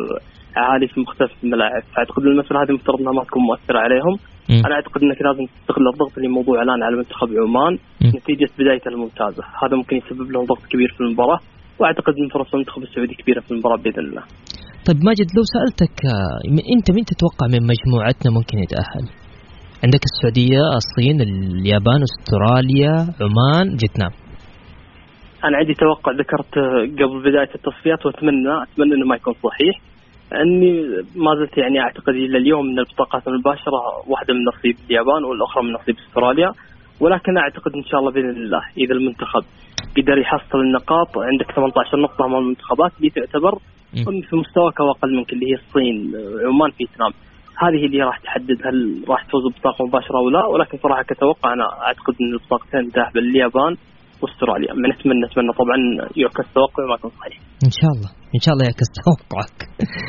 عالي 0.55 0.87
في 0.87 0.99
مختلف 0.99 1.31
الملاعب. 1.43 1.83
فأعتقد 1.95 2.23
المساله 2.23 2.63
هذه 2.63 2.71
مفترض 2.71 2.99
إنها 3.01 3.13
ما 3.13 3.23
تكون 3.23 3.43
مؤثرة 3.43 3.79
عليهم. 3.79 4.13
م. 4.49 4.65
أنا 4.65 4.75
أعتقد 4.75 5.03
إنك 5.03 5.21
لازم 5.21 5.45
تستغل 5.45 5.87
الضغط 5.93 6.17
اللي 6.17 6.29
موضوع 6.29 6.61
الان 6.61 6.83
على 6.83 6.95
منتخب 6.95 7.29
عمان. 7.37 7.77
نتيجة 8.15 8.49
بدايته 8.59 8.89
الممتازة. 8.89 9.43
هذا 9.63 9.75
ممكن 9.77 9.95
يسبب 9.97 10.31
لهم 10.31 10.45
ضغط 10.45 10.65
كبير 10.71 10.93
في 10.97 11.01
المباراة. 11.01 11.39
وأعتقد 11.79 12.13
إن 12.21 12.29
فرص 12.29 12.53
المنتخب 12.53 12.81
السعودي 12.83 13.13
كبيرة 13.13 13.39
في 13.39 13.51
المباراة 13.51 13.77
بإذن 13.77 13.99
الله 13.99 14.23
طيب 14.87 14.99
ماجد 15.07 15.27
لو 15.37 15.43
سألتك 15.55 15.95
أنت 16.75 16.87
مين 16.95 17.05
تتوقع 17.11 17.45
من 17.53 17.61
مجموعتنا 17.73 18.29
ممكن 18.37 18.57
يتأهل؟ 18.65 19.05
عندك 19.83 20.03
السعودية، 20.09 20.63
الصين، 20.81 21.17
اليابان، 21.21 22.01
أستراليا، 22.09 22.93
عمان، 23.21 23.77
فيتنام. 23.77 24.11
أنا 25.45 25.57
عندي 25.57 25.73
توقع 25.73 26.11
ذكرت 26.11 26.53
قبل 26.99 27.19
بداية 27.29 27.51
التصفيات 27.55 28.05
وأتمنى 28.05 28.63
أتمنى 28.63 28.93
إنه 28.95 29.05
ما 29.05 29.15
يكون 29.15 29.33
صحيح 29.43 29.81
أني 30.33 30.71
ما 31.15 31.31
زلت 31.39 31.57
يعني 31.57 31.79
أعتقد 31.79 32.13
إلى 32.13 32.37
اليوم 32.37 32.65
من 32.65 32.79
البطاقات 32.79 33.27
المباشرة 33.27 33.79
واحدة 34.07 34.33
من 34.33 34.39
نصيب 34.51 34.75
اليابان 34.87 35.23
والأخرى 35.23 35.63
من 35.63 35.71
نصيب 35.73 35.95
أستراليا 36.07 36.51
ولكن 36.99 37.37
أعتقد 37.37 37.71
إن 37.75 37.83
شاء 37.83 37.99
الله 37.99 38.11
بإذن 38.11 38.29
الله 38.29 38.61
إذا 38.77 38.93
المنتخب 38.93 39.43
قدر 39.97 40.17
يحصل 40.17 40.59
النقاط 40.59 41.17
عندك 41.17 41.51
18 41.51 41.97
نقطة 41.97 42.25
أمام 42.25 42.43
المنتخبات 42.43 42.91
اللي 42.97 43.09
تعتبر 43.09 43.59
في 44.29 44.35
مستواك 44.35 44.81
أقل 44.81 45.15
منك 45.17 45.33
اللي 45.33 45.45
هي 45.51 45.55
الصين 45.55 45.95
عمان 46.47 46.71
فيتنام 46.71 47.11
هذه 47.63 47.85
اللي 47.85 48.03
راح 48.03 48.17
تحدد 48.19 48.57
هل 48.67 49.03
راح 49.09 49.23
تفوز 49.25 49.43
ببطاقه 49.51 49.85
مباشرة 49.85 50.17
أو 50.17 50.29
لا 50.29 50.45
ولكن 50.45 50.77
صراحة 50.77 51.03
كتوقع 51.03 51.53
أنا 51.53 51.65
أعتقد 51.87 52.15
إن 52.21 52.33
البطاقتين 52.33 52.83
ذاهبه 52.95 53.21
لليابان 53.21 53.75
وأستراليا. 54.21 54.73
من 54.73 54.89
نتمنى 54.89 55.25
نتمنى 55.25 55.51
طبعا 55.61 55.77
يعكس 56.17 56.53
توقعي 56.53 56.85
وما 56.85 56.95
يكون 56.95 57.11
صحيح. 57.19 57.37
إن 57.67 57.71
شاء 57.79 57.91
الله. 57.95 58.09
إن 58.35 58.41
شاء 58.45 58.53
الله 58.53 58.65
يعكس 58.69 58.87
توقعك. 58.99 59.57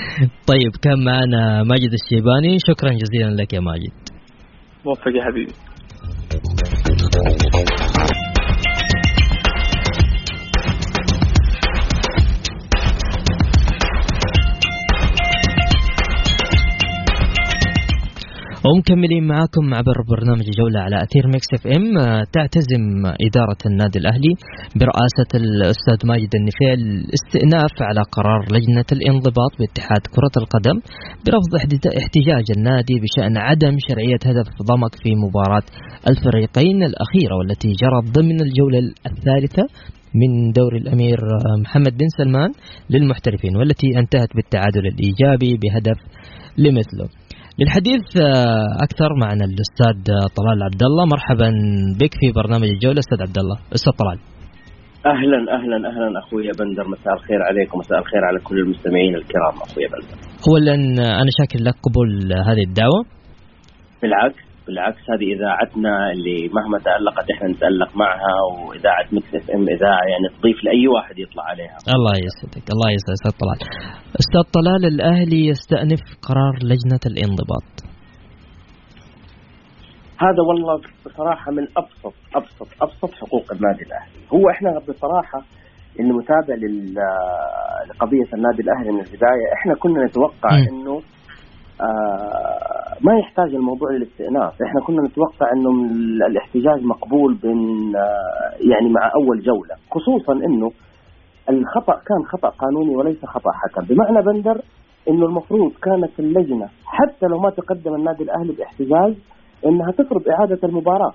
طيب 0.51 0.73
كان 0.85 0.99
معنا 1.05 1.63
ماجد 1.63 1.93
الشيباني. 2.01 2.53
شكرا 2.69 2.91
جزيلا 3.03 3.43
لك 3.43 3.53
يا 3.53 3.61
ماجد. 3.61 3.97
موفق 4.85 5.13
يا 5.17 5.25
حبيبي. 5.25 5.53
Thank 6.31 7.81
you. 7.81 7.88
ومكملين 18.69 19.25
معاكم 19.27 19.75
عبر 19.75 19.97
برنامج 20.09 20.47
جولة 20.59 20.81
على 20.81 20.97
أثير 21.03 21.27
Mix 21.27 21.49
FM. 21.55 21.95
تعتزم 22.33 22.85
إدارة 23.27 23.61
النادي 23.67 23.99
الأهلي 23.99 24.33
برئاسة 24.81 25.31
الأستاذ 25.35 25.99
ماجد 26.11 26.33
النفيل 26.41 26.81
الاستئناف 26.89 27.75
على 27.81 28.03
قرار 28.17 28.41
لجنة 28.53 28.89
الانضباط 28.93 29.53
باتحاد 29.59 30.03
كرة 30.15 30.35
القدم 30.43 30.77
برفض 31.27 31.53
احتجاج 32.03 32.47
النادي 32.57 32.95
بشأن 33.03 33.37
عدم 33.37 33.75
شرعية 33.89 34.23
هدف 34.31 34.49
ضمك 34.71 34.95
في 35.03 35.11
مباراة 35.25 35.67
الفريقين 36.11 36.83
الأخيرة 36.83 37.35
والتي 37.39 37.69
جرت 37.83 38.05
ضمن 38.19 38.41
الجولة 38.47 38.79
الثالثة 39.11 39.65
من 40.21 40.51
دور 40.53 40.77
الأمير 40.77 41.19
محمد 41.63 41.93
بن 41.99 42.09
سلمان 42.19 42.51
للمحترفين 42.91 43.57
والتي 43.57 43.99
انتهت 43.99 44.31
بالتعادل 44.37 44.85
الإيجابي 44.87 45.59
بهدف 45.63 45.99
لمثله. 46.59 47.09
للحديث 47.61 48.05
آه، 48.17 48.67
أكثر 48.87 49.11
معنا 49.21 49.45
الأستاذ 49.45 49.99
طلال 50.39 50.63
عبد 50.63 50.83
الله 50.83 51.05
مرحبا 51.15 51.51
بك 52.01 52.15
في 52.21 52.33
برنامج 52.33 52.69
الجولة 52.69 52.99
أستاذ 52.99 53.23
عبد 53.23 53.39
الله 53.39 53.57
أستاذ 53.75 53.93
طلال. 53.93 54.19
أهلا 55.07 55.39
أهلا 55.57 55.77
أهلا 55.91 56.19
أخوي 56.19 56.43
بندر. 56.59 56.89
مساء 56.89 57.15
الخير 57.15 57.41
عليكم 57.43 57.79
مساء 57.79 57.99
الخير 57.99 58.25
على 58.25 58.39
كل 58.41 58.59
المستمعين 58.59 59.15
الكرام 59.15 59.55
أخوي 59.67 59.85
بندر. 59.93 60.17
اولا 60.49 60.75
أنا 61.23 61.31
شاكر 61.39 61.61
لك 61.65 61.75
قبول 61.87 62.33
هذه 62.33 62.65
الدعوة. 62.69 63.01
بالعكس. 64.03 64.48
بالعكس 64.69 65.03
هذه 65.13 65.29
إذاعتنا 65.37 65.93
اللي 66.13 66.39
مهما 66.59 66.79
تألقت 66.89 67.27
إحنا 67.35 67.49
نتألق 67.49 67.91
معها 67.97 68.35
وإذاعة 68.51 69.07
Mix 69.13 69.31
FM 69.35 69.65
إذاعة 69.77 70.05
يعني 70.13 70.27
تضيف 70.37 70.59
لأي 70.65 70.89
واحد 70.89 71.19
يطلع 71.19 71.45
عليها. 71.53 71.77
الله 71.97 72.15
يسعدك 72.27 72.67
الله 72.75 72.89
يسعدك 72.97 73.17
أستاذ 73.19 73.33
طلال. 73.43 73.61
أستاذ 74.23 74.45
طلال 74.59 74.83
الأهلي 74.95 75.41
يستأنف 75.53 76.03
قرار 76.29 76.55
لجنة 76.71 77.05
الانضباط. 77.13 77.69
هذا 80.25 80.43
والله 80.49 80.77
بصراحة 81.07 81.49
من 81.53 81.65
أبسط 81.77 82.15
أبسط 82.37 82.69
أبسط 82.83 83.11
حقوق 83.21 83.47
النادي 83.53 83.83
الأهلي، 83.89 84.21
هو 84.35 84.45
إحنا 84.55 84.71
بصراحة 84.89 85.41
اللي 86.01 86.13
متابع 86.21 86.55
لقضية 87.89 88.29
النادي 88.37 88.63
الأهلي 88.63 88.91
من 88.93 89.01
البداية 89.01 89.47
إحنا 89.57 89.75
كنا 89.83 90.05
نتوقع. 90.07 90.51
إنه 90.73 91.03
ما 93.01 93.19
يحتاج 93.19 93.55
الموضوع 93.55 93.91
للاستئناف. 93.91 94.63
إحنا 94.63 94.81
كنا 94.87 95.03
نتوقع 95.09 95.53
إنه 95.53 95.71
الاحتجاج 96.27 96.85
مقبول 96.85 97.35
بين 97.35 97.93
آه 97.97 98.71
يعني 98.71 98.89
مع 98.89 99.11
أول 99.15 99.43
جولة. 99.43 99.75
خصوصا 99.91 100.33
إنه 100.33 100.71
الخطأ 101.51 101.93
كان 101.93 102.25
خطأ 102.27 102.49
قانوني 102.49 102.97
وليس 102.97 103.25
خطأ 103.25 103.51
حكم. 103.53 103.87
بمعنى 103.87 104.23
بندر 104.27 104.61
إنه 105.09 105.27
المفروض 105.27 105.73
كانت 105.83 106.11
اللجنة 106.21 106.69
حتى 106.87 107.27
لو 107.27 107.39
ما 107.39 107.51
تقدم 107.51 107.95
النادي 107.95 108.23
الأهلي 108.25 108.53
باحتجاج 108.53 109.15
إنها 109.67 109.91
تفرض 109.93 110.29
إعادة 110.29 110.59
المباراة. 110.65 111.13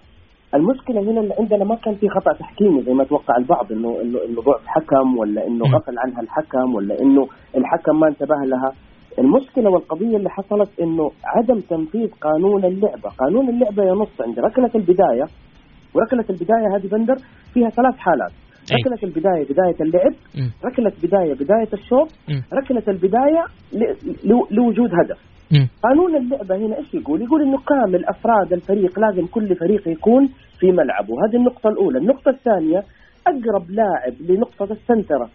المشكلة 0.56 1.02
هنا 1.02 1.22
اللي 1.22 1.34
عندنا 1.40 1.64
ما 1.64 1.76
كان 1.76 1.96
في 1.96 2.10
خطأ 2.10 2.34
تحكيمي 2.34 2.82
زي 2.84 2.94
ما 2.94 3.04
توقع 3.04 3.38
البعض 3.38 3.72
إنه 3.72 4.02
إنه 4.02 4.20
إنه 4.30 4.42
ضعف 4.42 4.62
حكم 4.66 5.18
ولا 5.18 5.48
إنه 5.48 5.66
غفل 5.66 6.00
عنها 6.00 6.22
الحكم 6.22 6.76
ولا 6.76 7.02
إنه 7.02 7.28
الحكم 7.58 8.00
ما 8.00 8.08
انتبه 8.08 8.36
لها. 8.46 8.72
المشكلة 9.20 9.70
والقضية 9.70 10.18
اللي 10.18 10.30
حصلت 10.30 10.80
إنه 10.82 11.12
عدم 11.26 11.60
تنفيذ 11.60 12.10
قانون 12.22 12.66
اللعبة، 12.66 13.10
قانون 13.20 13.50
اللعبة 13.50 13.84
ينص 13.84 14.22
عند 14.22 14.40
ركلة 14.40 14.72
البداية 14.76 15.26
وركلة 15.94 16.26
البداية 16.30 16.76
هذه 16.76 16.88
بندر 16.88 17.16
فيها 17.54 17.70
ثلاث 17.70 17.98
حالات، 17.98 18.32
ركلة 18.80 19.00
البداية 19.04 19.44
بداية 19.44 19.76
اللعب، 19.82 20.14
ركلة 20.66 20.92
بدايه 21.04 21.34
بداية 21.34 21.70
الشوط، 21.74 22.08
ركلة 22.54 22.84
البداية 22.88 23.46
لوجود 24.52 24.90
هدف. 24.94 25.20
قانون 25.84 26.16
اللعبة 26.16 26.56
هنا 26.56 26.78
إيش 26.78 26.94
يقول؟ 26.94 27.22
يقول 27.22 27.42
إنه 27.42 27.58
كامل 27.58 28.06
افراد 28.06 28.54
الفريق 28.54 29.00
لازم 29.00 29.26
كل 29.28 29.56
فريق 29.56 29.88
يكون 29.88 30.30
في 30.60 30.72
ملعبه، 30.72 31.14
هذه 31.26 31.36
النقطة 31.36 31.70
الأولى، 31.70 31.98
النقطة 31.98 32.30
الثانية 32.30 32.84
أقرب 33.28 33.70
لاعب 33.70 34.14
لنقطة 34.30 34.72
السنترة. 34.72 35.30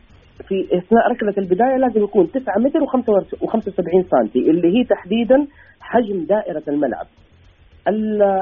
في 0.49 0.65
إثناء 0.65 1.11
ركلة 1.13 1.35
البداية 1.39 1.77
لازم 1.77 2.05
يكون 2.05 2.31
9 2.31 2.59
متر 2.59 2.81
و75 2.81 4.11
سم 4.11 4.41
اللي 4.41 4.79
هي 4.79 4.85
تحديدا 4.85 5.47
حجم 5.81 6.25
دائرة 6.25 6.63
الملعب. 6.69 7.07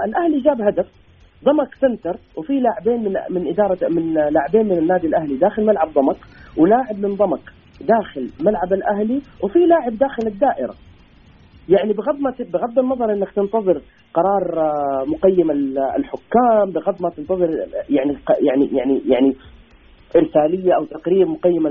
الأهلي 0.05 0.41
جاب 0.41 0.61
هدف 0.61 0.87
ضمك 1.45 1.75
سنتر 1.81 2.17
وفي 2.37 2.61
لاعبين 2.61 3.05
من 3.05 3.15
من 3.31 3.49
اداره 3.49 3.89
من 3.89 4.15
لاعبين 4.15 4.67
من 4.67 4.79
النادي 4.79 5.07
الأهلي 5.07 5.37
داخل 5.37 5.67
ملعب 5.67 5.89
ضمك 5.89 6.17
ولاعب 6.57 6.99
من 6.99 7.15
ضمك 7.15 7.53
داخل 7.81 8.31
ملعب 8.41 8.73
الأهلي 8.73 9.21
وفي 9.43 9.59
لاعب 9.59 9.99
داخل 9.99 10.27
الدائرة. 10.27 10.75
يعني 11.69 11.93
بغض 11.93 12.21
ما 12.21 12.35
بغض 12.41 12.79
النظر 12.79 13.13
إنك 13.13 13.31
تنتظر 13.31 13.81
قرار 14.15 14.59
آه، 14.59 15.05
مقيم 15.07 15.51
الحكام 15.97 16.71
بغض 16.75 17.03
ما 17.03 17.11
تنتظر 17.11 17.51
يعني 17.91 18.17
يعني 18.41 18.69
يعني 18.73 19.03
يعني 19.07 19.37
إرسالية 20.17 20.77
أو 20.77 20.85
تقرير 20.85 21.27
مقيم 21.27 21.69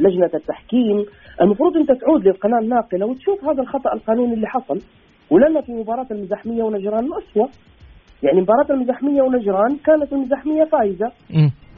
لجنة 0.00 0.30
التحكيم. 0.34 1.04
المفروض 1.40 1.76
أنت 1.76 1.92
تعود 1.92 2.26
للقناة 2.26 2.58
الناقلة 2.58 3.06
وتشوف 3.06 3.44
هذا 3.44 3.62
الخطأ 3.62 3.92
القانوني 3.94 4.34
اللي 4.34 4.46
حصل. 4.46 4.78
ولنا 5.30 5.60
في 5.60 5.72
مباراة 5.72 6.06
المزاحمية 6.10 6.62
ونجران 6.62 7.04
اسوء 7.04 7.48
يعني 8.22 8.40
مباراة 8.40 8.66
المزاحمية 8.70 9.22
ونجران 9.22 9.76
كانت 9.86 10.12
المزاحمية 10.12 10.64
فايزة. 10.64 11.06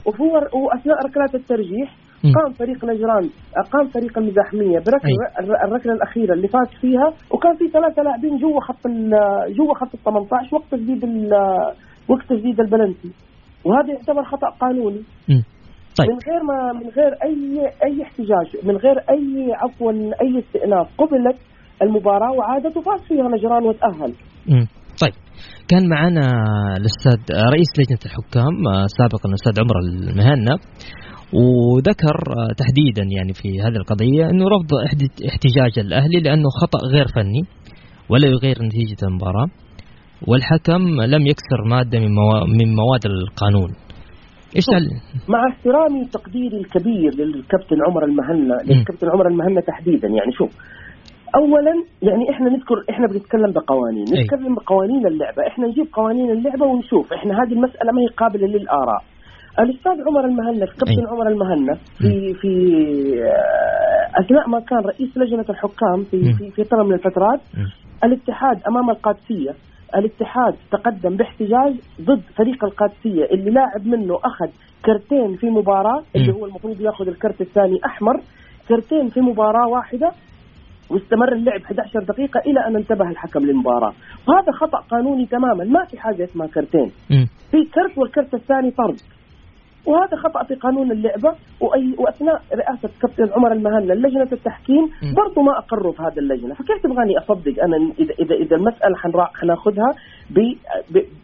وفي 0.06 0.22
وأثناء 0.54 0.96
ركلات 1.06 1.34
الترجيح 1.34 1.96
قام 2.34 2.52
فريق 2.52 2.84
نجران 2.84 3.30
قام 3.72 3.88
فريق 3.88 4.18
المزاحمية 4.18 4.78
بركلة 4.78 5.54
الركلة 5.64 5.92
الأخيرة 5.92 6.34
اللي 6.34 6.48
فاز 6.48 6.68
فيها. 6.80 7.12
وكان 7.30 7.56
في 7.56 7.68
ثلاثة 7.68 8.02
لاعبين 8.02 8.36
جوا 8.38 8.60
خط 8.60 8.86
جوا 9.48 9.74
خط 9.74 9.94
ال 9.94 10.02
18 10.04 10.56
وقت 10.56 10.64
تسديد 10.70 11.04
وقت 12.08 12.22
تسديد 12.28 12.60
البلنتي. 12.60 13.10
وهذا 13.64 13.92
يعتبر 13.92 14.24
خطأ 14.24 14.48
قانوني. 14.60 15.02
طيب. 15.98 16.08
من 16.10 16.18
غير 16.28 16.42
ما 16.50 16.58
من 16.80 16.88
غير 16.98 17.12
اي 17.24 17.66
أي 17.84 18.02
احتجاج 18.02 18.66
من 18.66 18.76
غير 18.76 18.96
أي 18.98 19.52
عفوا 19.54 19.92
أي 19.92 20.38
استئناف 20.38 20.86
قبلت 20.98 21.36
المباراة 21.82 22.32
وعادت 22.32 22.76
وفاز 22.76 23.00
فيها 23.08 23.28
نجران 23.28 23.62
وتأهل. 23.64 24.12
امم 24.48 24.66
طيب 25.02 25.12
كان 25.68 25.88
معنا 25.88 26.26
الأستاذ 26.80 27.18
رئيس 27.52 27.70
لجنة 27.78 28.02
الحكام 28.06 28.54
آه، 28.74 28.86
سابقا 28.98 29.28
الأستاذ 29.28 29.54
عمر 29.60 29.78
المهنا 29.78 30.54
وذكر 31.32 32.16
تحديدا 32.58 33.02
يعني 33.16 33.32
في 33.32 33.48
هذه 33.64 33.76
القضية 33.76 34.30
إنه 34.30 34.44
رفض 34.44 34.70
احتجاج 35.28 35.78
الاهلي 35.86 36.20
لأنه 36.20 36.48
خطأ 36.60 36.78
غير 36.94 37.06
فني 37.16 37.42
ولا 38.10 38.26
يغير 38.26 38.56
نتيجة 38.62 38.96
المباراة 39.02 39.46
والحكم 40.28 40.82
لم 41.00 41.26
يكسر 41.26 41.64
مادة 41.70 41.98
من 41.98 42.14
من 42.58 42.74
مواد 42.74 43.06
القانون 43.06 43.70
إيش 44.56 44.64
مع 45.28 45.48
احترامي 45.48 46.00
وتقديري 46.00 46.56
الكبير 46.56 47.14
للكابتن 47.14 47.76
عمر 47.88 48.04
المهنا 48.04 48.54
للكابتن 48.64 49.08
عمر 49.08 49.28
المهنا 49.28 49.60
تحديدا. 49.60 50.08
يعني 50.08 50.32
شوف 50.32 50.50
اولا 51.34 51.74
يعني 52.02 52.30
إحنا 52.30 52.50
نذكر 52.50 52.84
إحنا 52.90 53.06
بنتكلم 53.06 53.52
بقوانين 53.52 54.04
نتكلم 54.04 54.54
بقوانين 54.54 55.06
اللعبة. 55.06 55.46
إحنا 55.46 55.66
نجيب 55.66 55.86
قوانين 55.92 56.30
اللعبة 56.30 56.66
ونشوف. 56.66 57.12
إحنا 57.12 57.32
هذه 57.34 57.52
المسألة 57.52 57.92
ما 57.92 58.00
هي 58.02 58.06
قابلة 58.06 58.46
للآراء. 58.46 59.02
الأستاذ 59.60 59.92
عمر 60.08 60.24
المهنا 60.24 60.64
الكابتن 60.64 61.06
عمر 61.10 61.28
المهنا 61.28 61.74
في 61.98 62.34
في 62.34 62.52
آه، 63.22 64.20
أثناء 64.20 64.48
ما 64.48 64.60
كان 64.60 64.78
رئيس 64.78 65.16
لجنة 65.16 65.44
الحكام 65.50 66.04
في 66.10 66.34
في 66.34 66.50
في 66.50 66.64
فتره 66.64 66.82
من 66.82 66.94
الفترات 66.94 67.40
الاتحاد 68.04 68.62
أمام 68.68 68.90
القادسية 68.90 69.50
الاتحاد 69.96 70.54
تقدم 70.70 71.16
باحتجاج 71.16 71.74
ضد 72.00 72.22
فريق 72.36 72.64
القادسية 72.64 73.24
اللي 73.24 73.50
لاعب 73.50 73.86
منه 73.86 74.18
أخذ 74.24 74.48
كرتين 74.84 75.36
في 75.36 75.50
مباراة 75.50 76.02
اللي 76.16 76.32
هو 76.32 76.46
المفروض 76.46 76.80
ياخذ 76.80 77.08
الكرت 77.08 77.40
الثاني 77.40 77.78
أحمر 77.86 78.20
كرتين 78.68 79.08
في 79.08 79.20
مباراة 79.20 79.68
واحدة 79.68 80.12
واستمر 80.90 81.32
اللعب 81.32 81.60
11 81.60 82.02
دقيقة 82.02 82.40
إلى 82.40 82.66
أن 82.66 82.76
انتبه 82.76 83.08
الحكم 83.10 83.40
للمباراة. 83.40 83.92
وهذا 84.28 84.52
خطأ 84.52 84.78
قانوني 84.78 85.26
تماما 85.26 85.64
ما 85.64 85.84
في 85.84 85.98
حاجة 86.00 86.24
اسمها 86.24 86.46
كرتين. 86.46 86.90
في 87.50 87.64
كرت 87.74 87.98
والكرت 87.98 88.34
الثاني 88.34 88.70
طرد 88.70 88.96
وهذا 89.86 90.16
خطأ 90.16 90.44
في 90.44 90.54
قانون 90.54 90.92
اللعبة 90.92 91.30
وأي 91.60 91.94
وأثناء 91.98 92.42
رئاسة 92.54 92.90
كابتن 93.02 93.32
عمر 93.32 93.52
المهنا 93.52 93.92
لجنه 93.92 94.28
التحكيم 94.32 94.84
برضو 95.16 95.42
ما 95.42 95.58
أقروا 95.58 95.92
في 95.92 96.02
هذه 96.02 96.18
اللجنة. 96.18 96.54
فكيف 96.54 96.82
تبغاني 96.82 97.18
أصدق 97.18 97.62
أنا 97.64 97.76
اذا 97.98 98.14
اذا 98.18 98.34
إذا 98.34 98.56
المسألة 98.56 98.96
حناخذها 99.34 99.90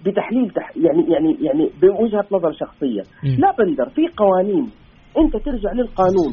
بتحليل 0.07 0.51
تح 0.51 0.72
يعني 0.77 1.12
يعني 1.12 1.37
يعني 1.40 1.70
بوجهة 1.83 2.25
نظر 2.33 2.53
شخصية. 2.53 3.03
لا 3.38 3.53
بندر 3.59 3.88
في 3.88 4.03
قوانين. 4.16 4.70
أنت 5.18 5.37
ترجع 5.37 5.72
للقانون. 5.72 6.33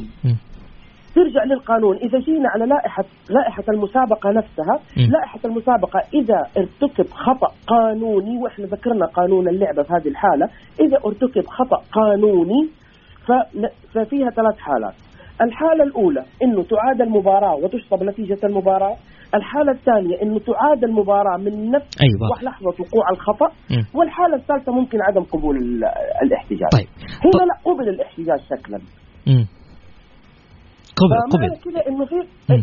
ترجع 1.14 1.44
للقانون 1.44 1.96
إذا 1.96 2.18
جينا 2.18 2.48
على 2.48 2.66
لائحه 2.66 3.04
لائحة 3.30 3.64
المسابقة 3.68 4.30
نفسها 4.30 4.74
م. 4.96 5.00
لائحة 5.00 5.40
المسابقة 5.44 6.02
إذا 6.14 6.46
ارتكب 6.56 7.10
خطأ 7.10 7.52
قانوني 7.66 8.38
وإحنا 8.38 8.66
ذكرنا 8.66 9.06
قانون 9.06 9.48
اللعبة 9.48 9.82
في 9.82 9.92
هذه 9.92 10.08
الحالة 10.08 10.48
إذا 10.80 10.98
ارتكب 11.06 11.46
خطأ 11.46 11.82
قانوني 11.92 12.68
ففيها 13.94 14.30
ثلاث 14.30 14.58
حالات 14.58 14.94
الحالة 15.42 15.84
الأولى 15.84 16.24
أنه 16.42 16.62
تعاد 16.62 17.00
المباراة 17.00 17.54
وتشطب 17.54 18.02
نتيجة 18.02 18.38
المباراة 18.44 18.96
الحالة 19.34 19.72
الثانية 19.72 20.22
أنه 20.22 20.38
تعاد 20.38 20.84
المباراة 20.84 21.36
من 21.36 21.70
نفس 21.70 21.88
أيوة. 22.02 22.42
لحظة 22.42 22.68
وقوع 22.68 23.10
الخطأ 23.10 23.46
م. 23.46 23.98
والحالة 23.98 24.36
الثالثة 24.36 24.72
ممكن 24.72 24.98
عدم 25.02 25.22
قبول 25.22 25.56
الاحتجاج 26.22 26.68
طيب. 26.72 26.88
هنا 27.24 27.32
طيب. 27.32 27.48
لا 27.48 27.72
قبل 27.72 27.88
الاحتجاج 27.88 28.38
شكلا 28.50 28.78
م. 29.26 29.44
قبل 31.00 31.16
قبل. 31.32 31.48
كده 31.66 31.80
انه 31.88 32.04
في 32.10 32.18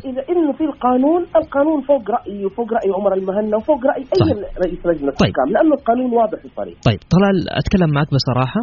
اذا 0.10 0.22
انه 0.32 0.52
في 0.58 0.64
القانون 0.72 1.22
القانون 1.42 1.80
فوق 1.82 2.04
رايي 2.16 2.46
وفوق 2.46 2.70
رأي 2.78 2.90
عمر 2.98 3.14
المهنا 3.14 3.58
وفوق 3.58 3.82
رأي 3.86 4.02
أي 4.02 4.20
طيب. 4.26 4.38
رئيس 4.66 4.80
لجنة 4.86 5.12
طيب. 5.12 5.30
الحكام 5.30 5.48
لأنه 5.54 5.74
القانون 5.80 6.10
واضح 6.20 6.40
وصريح 6.46 6.78
طيب 6.88 7.00
طلال 7.16 7.38
أتكلم 7.60 7.90
معك 7.96 8.08
بصراحة. 8.18 8.62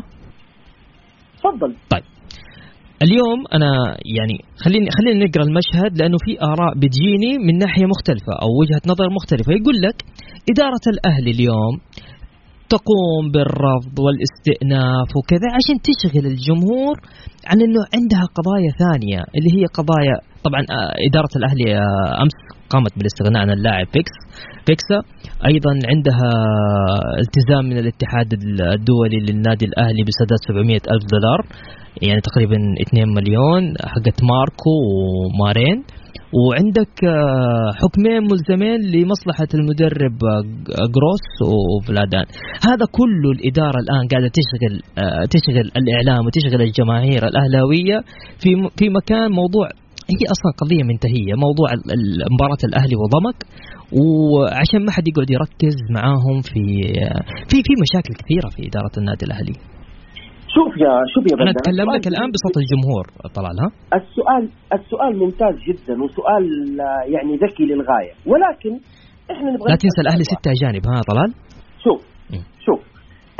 تفضل. 1.39 1.71
طيب. 1.95 2.05
اليوم 3.07 3.39
أنا 3.57 3.71
يعني 4.19 4.37
خليني 4.65 4.89
خلينا 4.97 5.25
نقرأ 5.25 5.45
المشهد 5.49 5.93
لأنه 5.99 6.19
في 6.27 6.33
آراء 6.53 6.73
بتجيني 6.83 7.33
من 7.47 7.55
ناحية 7.59 7.87
مختلفة 7.95 8.33
أو 8.43 8.49
وجهة 8.61 8.83
نظر 8.93 9.07
مختلفة. 9.19 9.53
يقول 9.61 9.77
لك 9.87 9.99
إدارة 10.51 10.85
الأهلي 10.95 11.31
اليوم 11.37 11.75
تقوم 12.68 13.31
بالرفض 13.33 13.98
والاستئناف 14.05 15.09
وكذا 15.16 15.48
عشان 15.59 15.77
تشغل 15.88 16.27
الجمهور 16.27 16.94
عن 17.46 17.61
إنه 17.61 17.81
عندها 17.96 18.24
قضايا 18.38 18.70
ثانية 18.85 19.20
اللي 19.37 19.50
هي 19.57 19.64
قضايا 19.79 20.16
طبعا 20.44 20.61
آه، 20.61 20.94
إدارة 21.09 21.33
الأهلي 21.37 21.77
آه، 21.77 22.22
أمس 22.22 22.37
قامت 22.70 22.92
بالاستغناء 22.98 23.42
عن 23.42 23.50
اللاعب 23.50 23.87
بيكس 23.94 24.16
بيكسا 24.68 24.98
أيضا 25.50 25.72
عندها 25.90 26.31
التزام 27.22 27.64
من 27.64 27.79
الاتحاد 27.79 28.29
الدولي 28.33 29.18
للنادي 29.29 29.64
الأهلي 29.64 30.03
بسداد 30.07 30.38
700 30.48 30.74
ألف 30.77 31.05
دولار 31.14 31.40
يعني 32.03 32.20
تقريبا 32.20 32.57
2 32.88 33.09
مليون 33.18 33.62
حقت 33.92 34.18
ماركو 34.33 34.74
ومارين. 34.88 35.85
وعندك 36.40 36.94
آه، 37.05 37.70
حكمين 37.83 38.22
ملزمين 38.33 38.81
لمصلحة 38.94 39.50
المدرب 39.55 40.16
آه، 40.24 40.87
جروس 40.96 41.27
وفلادان. 41.53 42.27
هذا 42.68 42.87
كله 42.98 43.29
الإدارة 43.37 43.79
الآن 43.85 44.05
قاعدة 44.11 44.31
تشغل 44.38 44.74
آه، 44.98 45.24
تشغل 45.35 45.66
الإعلام 45.81 46.27
وتشغل 46.27 46.62
الجماهير 46.62 47.20
الأهلاوية 47.31 47.96
في 48.40 48.50
في 48.79 48.88
مكان 48.88 49.31
موضوع 49.31 49.68
هي 50.14 50.24
أصلا 50.35 50.50
قضية 50.61 50.85
منتهية 50.90 51.35
موضوع 51.46 51.68
مباراة 52.35 52.62
الأهلي 52.64 52.96
وضمك. 53.03 53.38
وعشان 54.03 54.85
ما 54.85 54.90
حد 54.90 55.09
يقعد 55.09 55.31
يركز 55.31 55.77
معاهم 55.96 56.37
في 56.42 56.62
في 57.48 57.57
في 57.66 57.72
مشاكل 57.85 58.14
كثيرة 58.20 58.48
في 58.55 58.68
إدارة 58.68 58.94
النادي 58.98 59.27
الأهلي. 59.27 59.74
شوف 60.57 60.73
يا 60.85 60.93
شوف 61.14 61.25
يا 61.31 61.35
أنا 61.43 61.51
أتكلم 61.51 61.88
لك 61.97 62.07
الآن 62.12 62.29
بصوت 62.35 62.57
الجمهور 62.62 63.05
طلال 63.37 63.57
ها 63.62 63.69
السؤال 64.01 64.45
السؤال 64.79 65.12
ممتاز 65.23 65.55
جدا 65.69 65.95
وسؤال 66.05 66.45
يعني 67.14 67.33
ذكي 67.45 67.64
للغاية 67.71 68.12
ولكن 68.27 68.73
إحنا 69.33 69.49
نبغى 69.51 69.71
لا 69.71 69.77
تنسى 69.85 70.01
الأهلي 70.05 70.25
ستة 70.25 70.49
أجانب 70.57 70.83
ها 70.87 71.01
طلال 71.11 71.31
شوف 71.85 72.01
شوف 72.67 72.81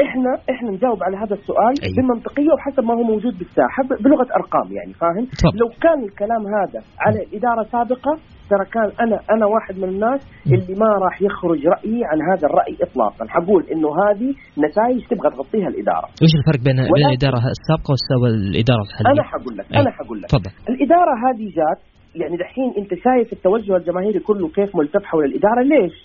إحنا 0.05 0.31
إحنا 0.53 0.70
نجاوب 0.70 0.98
على 1.07 1.16
هذا 1.16 1.35
السؤال 1.40 1.74
أيوه. 1.83 1.96
بمنطقية 1.96 2.53
وحسب 2.55 2.85
ما 2.85 2.94
هو 2.94 3.03
موجود 3.03 3.38
بالساحة 3.38 3.83
بلغة 4.05 4.29
أرقام 4.38 4.68
يعني 4.79 4.92
فاهم؟ 4.92 5.24
طب. 5.44 5.53
لو 5.61 5.68
كان 5.85 5.98
الكلام 6.09 6.42
هذا 6.59 6.81
على 7.05 7.20
إدارة 7.37 7.62
سابقة 7.74 8.12
ترى 8.50 8.64
كان 8.74 9.07
أنا 9.07 9.16
أنا 9.35 9.46
واحد 9.46 9.74
من 9.78 9.88
الناس 9.88 10.20
اللي 10.46 10.74
ما 10.83 10.90
راح 11.04 11.22
يخرج 11.22 11.66
رأيي 11.66 12.00
عن 12.04 12.18
هذا 12.30 12.46
الرأي 12.48 12.76
اطلاقا. 12.83 13.24
حقول 13.28 13.62
إنه 13.72 13.88
هذه 14.04 14.30
نتائج 14.64 15.00
تبغى 15.11 15.30
تغطيها 15.30 15.68
الإدارة. 15.68 16.09
إيش 16.22 16.33
الفرق 16.40 16.61
بين 16.64 16.76
بين 16.76 17.07
الإدارة 17.11 17.38
السابقة 17.57 17.94
والاداره 18.22 18.83
الحالية؟ 18.88 19.12
أنا 19.12 19.22
حقول 19.22 19.57
لك 19.59 19.66
أنا 19.80 19.90
حقول 19.90 20.18
لك. 20.20 20.28
تفضل. 20.30 20.50
الإدارة 20.72 21.12
هذه 21.26 21.46
جات 21.59 21.80
يعني 22.20 22.37
دحين 22.37 22.74
أنت 22.78 22.90
شايف 23.04 23.33
التوجه 23.33 23.76
الجماهيري 23.76 24.18
كله 24.18 24.48
كيف 24.48 24.76
ملتف 24.76 25.04
حول 25.04 25.24
الإدارة؟ 25.24 25.62
ليش؟ 25.62 25.96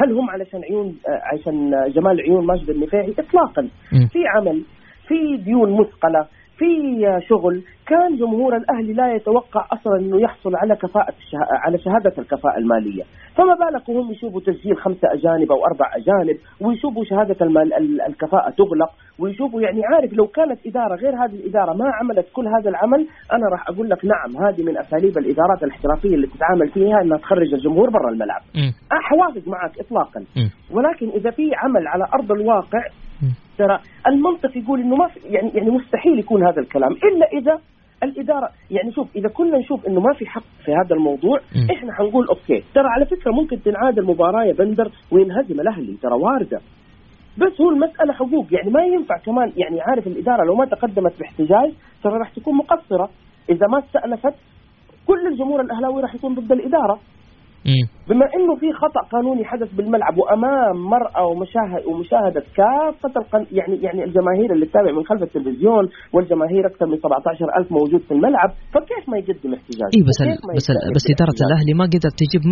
هل 0.00 0.12
هم 0.12 0.30
علشان 0.30 0.60
عيون 0.70 0.96
عشان 1.32 1.70
جمال 1.94 2.20
عيون 2.20 2.46
ماجد 2.46 2.70
النفيعي؟ 2.70 3.14
اطلاقا. 3.18 3.62
في 4.12 4.18
عمل 4.36 4.62
في 5.08 5.36
ديون 5.44 5.72
مثقلة 5.80 6.26
في 6.58 7.02
شغل 7.28 7.62
كان 7.86 8.16
جمهور 8.16 8.56
الاهلي 8.56 8.92
لا 8.92 9.14
يتوقع 9.14 9.66
أصلا 9.72 10.00
إنه 10.00 10.20
يحصل 10.20 10.56
على 10.56 10.76
كفاءة 10.76 11.14
على 11.64 11.78
شهادة 11.78 12.12
الكفاءة 12.18 12.58
المالية، 12.58 13.02
فما 13.36 13.54
بالك 13.54 13.88
وهم 13.88 14.12
يشوفوا 14.12 14.40
تسجيل 14.40 14.76
خمسة 14.76 15.08
أجانب 15.12 15.52
أو 15.52 15.64
أربع 15.64 15.86
أجانب 15.96 16.36
ويشوفوا 16.60 17.04
شهادة 17.04 17.36
المال 17.46 18.00
الكفاءة 18.08 18.50
تغلق 18.50 18.90
ويشوفوا 19.18 19.60
يعني 19.60 19.80
عارف 19.84 20.12
لو 20.12 20.26
كانت 20.26 20.66
إدارة 20.66 20.94
غير 20.94 21.14
هذه 21.24 21.34
الإدارة 21.34 21.72
ما 21.72 21.84
عملت 22.00 22.26
كل 22.32 22.48
هذا 22.48 22.70
العمل 22.70 23.06
أنا 23.32 23.46
راح 23.52 23.68
أقول 23.68 23.90
لك 23.90 24.04
نعم 24.04 24.44
هذه 24.46 24.62
من 24.62 24.78
أساليب 24.78 25.18
الإدارات 25.18 25.62
الاحترافية 25.62 26.14
اللي 26.14 26.26
تتعامل 26.26 26.68
فيها 26.68 27.00
إنها 27.02 27.18
تخرج 27.18 27.54
الجمهور 27.54 27.90
برا 27.90 28.10
الملعب. 28.10 28.40
حوافق 28.90 29.48
معك 29.48 29.78
اطلاقا. 29.78 30.24
ولكن 30.70 31.08
إذا 31.08 31.30
في 31.30 31.50
عمل 31.54 31.86
على 31.88 32.04
أرض 32.14 32.32
الواقع 32.32 32.82
ترى 33.58 33.80
المنطق 34.06 34.56
يقول 34.56 34.80
إنه 34.80 34.96
ما 34.96 35.08
في 35.08 35.20
يعني 35.24 35.50
يعني 35.54 35.70
مستحيل 35.70 36.18
يكون 36.18 36.46
هذا 36.46 36.60
الكلام. 36.60 36.92
إلا 36.92 37.26
إذا 37.38 37.60
الاداره 38.02 38.48
يعني 38.70 38.92
شوف 38.92 39.08
إذا 39.16 39.28
كنا 39.28 39.58
نشوف 39.58 39.86
إنه 39.86 40.00
ما 40.00 40.14
في 40.14 40.26
حق 40.26 40.42
في 40.64 40.72
هذا 40.72 40.94
الموضوع 40.96 41.38
م. 41.38 41.72
إحنا 41.72 41.92
حنقول 41.92 42.26
أوكي. 42.28 42.64
ترى 42.74 42.88
على 42.88 43.06
فكرة 43.06 43.30
ممكن 43.32 43.62
تنعاد 43.62 43.98
المباراة 43.98 44.44
يا 44.44 44.52
بندر 44.52 44.90
وينهزم 45.10 45.60
الأهلي. 45.60 45.96
ترى 46.02 46.14
واردة. 46.14 46.60
بس 47.38 47.60
هو 47.60 47.70
المسألة 47.70 48.12
حقوق. 48.12 48.46
يعني 48.50 48.70
ما 48.70 48.82
ينفع 48.82 49.16
كمان 49.16 49.52
يعني 49.56 49.80
عارف 49.80 50.06
الإدارة 50.06 50.44
لو 50.44 50.54
ما 50.54 50.64
تقدمت 50.64 51.18
باحتجاج 51.18 51.72
ترى 52.02 52.12
راح 52.18 52.30
تكون 52.30 52.54
مقصرة. 52.54 53.10
إذا 53.50 53.66
ما 53.72 53.78
استأنفت 53.78 54.34
كل 55.06 55.26
الجمهور 55.26 55.60
الأهلاوي 55.60 56.02
راح 56.02 56.14
يكون 56.14 56.34
ضد 56.34 56.52
الإدارة. 56.52 57.00
بما 58.08 58.26
إنه 58.36 58.54
في 58.60 58.72
خطأ 58.72 59.00
قانوني 59.12 59.44
حدث 59.44 59.72
بالملعب 59.72 60.18
وأمام 60.18 60.76
مرأة 60.94 61.26
ومشاهد 61.26 61.82
ومشاهدة 61.86 62.40
كافة 62.56 63.20
القن... 63.20 63.46
يعني 63.52 63.76
يعني 63.82 64.04
الجماهير 64.04 64.52
اللي 64.52 64.66
تتابع 64.66 64.92
من 64.92 65.04
خلف 65.04 65.22
التلفزيون 65.22 65.84
والجماهير 66.14 66.66
أكثر 66.66 66.86
من 66.86 66.96
17000 66.96 67.72
موجود 67.72 68.00
في 68.00 68.12
الملعب 68.14 68.50
فكيف 68.74 69.04
ما 69.08 69.16
يقدم 69.18 69.54
احتجاج؟ 69.54 69.90
اي 69.96 70.02
بس 70.08 70.18
بس 70.56 70.68
بس 70.96 71.04
إدارة 71.14 71.38
الأهلي 71.46 71.72
ما 71.80 71.84
قدرت 71.84 72.14
تجيب 72.22 72.42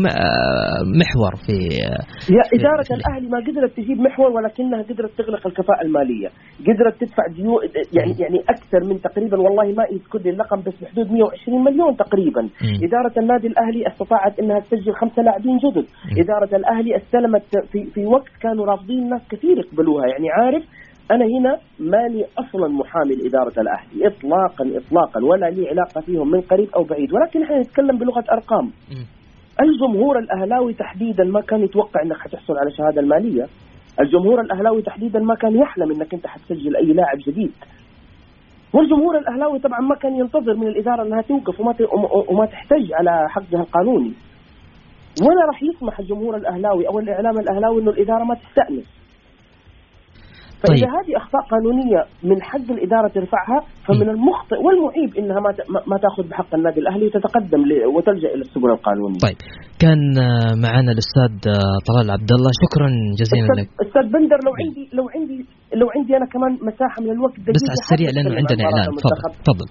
محور 1.00 1.32
في 1.44 1.56
يا 2.36 2.44
إدارة 2.56 2.82
في 2.88 2.94
الأهلي 2.98 3.28
ما 3.34 3.38
قدرت 3.48 3.72
تجيب 3.76 3.98
محور 4.06 4.30
ولكنها 4.36 4.82
قدرت 4.82 5.12
تغلق 5.18 5.46
الكفاءة 5.46 5.82
المالية، 5.86 6.28
قدرت 6.68 6.94
تدفع 7.00 7.24
ديون 7.36 7.58
يعني 7.96 8.12
يعني 8.22 8.38
أكثر 8.54 8.80
من 8.88 9.00
تقريبا 9.00 9.36
والله 9.44 9.66
ما 9.78 9.84
يذكر 9.92 10.18
لي 10.24 10.30
الرقم 10.30 10.60
بس 10.66 10.76
بحدود 10.82 11.06
120 11.12 11.64
مليون 11.64 11.96
تقريبا، 11.96 12.42
إدارة 12.86 13.14
النادي 13.22 13.46
الأهلي 13.52 13.86
استطاعت 13.90 14.38
إنها 14.40 14.60
تسجل 14.60 14.94
خمسة 15.00 15.22
لاعبين 15.22 15.58
جدد. 15.58 15.86
إدارة 16.18 16.56
الأهلي 16.56 16.96
استلمت 16.96 17.42
في, 17.72 17.84
في 17.94 18.06
وقت 18.06 18.32
كانوا 18.42 18.66
رافضين 18.66 19.08
ناس 19.08 19.20
كثير 19.30 19.58
يقبلوها. 19.58 20.06
يعني 20.06 20.30
عارف 20.30 20.64
أنا 21.10 21.24
هنا 21.24 21.58
ماني 21.80 22.24
أصلا 22.38 22.68
محامي 22.68 23.14
لإدارة 23.14 23.60
الأهلي 23.60 24.06
إطلاقا 24.06 24.64
إطلاقا 24.78 25.24
ولا 25.24 25.46
لي 25.46 25.68
علاقة 25.68 26.00
فيهم 26.00 26.30
من 26.30 26.40
قريب 26.40 26.68
أو 26.76 26.82
بعيد. 26.84 27.12
ولكن 27.12 27.42
إحنا 27.42 27.58
نتكلم 27.60 27.98
بلغة 27.98 28.24
أرقام. 28.32 28.70
الجمهور 29.62 30.18
الأهلاوي 30.18 30.74
تحديدا 30.74 31.24
ما 31.24 31.40
كان 31.40 31.62
يتوقع 31.62 32.02
أنك 32.02 32.16
حتحصل 32.16 32.52
على 32.58 32.70
شهادة 32.70 33.00
المالية. 33.00 33.46
الجمهور 34.00 34.40
الأهلاوي 34.40 34.82
تحديدا 34.82 35.18
ما 35.20 35.34
كان 35.34 35.56
يحلم 35.56 35.90
أنك 35.92 36.14
أنت 36.14 36.26
حتسجل 36.26 36.76
أي 36.76 36.92
لاعب 36.92 37.18
جديد. 37.26 37.52
والجمهور 38.72 39.18
الأهلاوي 39.18 39.58
طبعا 39.58 39.80
ما 39.80 39.94
كان 39.94 40.16
ينتظر 40.16 40.54
من 40.54 40.66
الإدارة 40.66 41.02
أنها 41.02 41.22
توقف 41.22 41.60
وما 41.60 41.74
وما 42.28 42.46
تحتج 42.46 42.92
على 42.92 43.28
حقها 43.28 43.60
القانوني. 43.60 44.12
ولا 45.22 45.42
راح 45.50 45.62
يسمح 45.62 45.98
الجمهور 45.98 46.36
الأهلاوي 46.36 46.88
أو 46.88 46.98
الإعلام 46.98 47.38
الأهلاوي 47.38 47.82
إنه 47.82 47.90
الإدارة 47.90 48.24
ما 48.24 48.34
تستأنس. 48.34 48.86
فإذا 50.62 50.86
طيب. 50.86 50.94
هذه 50.98 51.12
أخطاء 51.22 51.42
قانونية 51.52 52.00
من 52.30 52.42
حق 52.42 52.68
الإدارة 52.76 53.08
ترفعها 53.08 53.58
فمن 53.86 54.08
المخطئ 54.14 54.58
والمعيب 54.64 55.10
إنها 55.20 55.40
ما 55.40 55.50
ما 55.90 55.96
تأخذ 56.04 56.28
بحق 56.30 56.54
النادي 56.54 56.80
الأهلي 56.80 57.06
وتتقدم 57.06 57.60
وتلجأ 57.94 58.28
إلى 58.34 58.42
السبل 58.46 58.70
القانونيه. 58.70 59.20
طيب. 59.26 59.38
كان 59.82 60.00
معنا 60.66 60.90
الأستاذ 60.96 61.32
طلال 61.88 62.06
عبد 62.16 62.30
الله 62.36 62.50
شكرا 62.64 62.88
جزيلا 63.20 63.54
لك. 63.60 63.68
أستاذ 63.86 64.04
بندر 64.14 64.38
لو 64.46 64.52
عندي 64.60 64.84
لو 64.98 65.04
عندي 65.14 65.38
لو 65.80 65.86
عندي 65.96 66.16
أنا 66.16 66.26
كمان 66.34 66.52
مساحة 66.70 66.98
من 67.04 67.10
الوقت 67.16 67.38
بس 67.56 67.64
على 67.70 67.78
السريع 67.82 68.08
لأنه 68.14 68.32
عندنا 68.40 68.62
إعلان. 68.64 68.88
تفضل. 68.96 69.18
تفضل. 69.48 69.68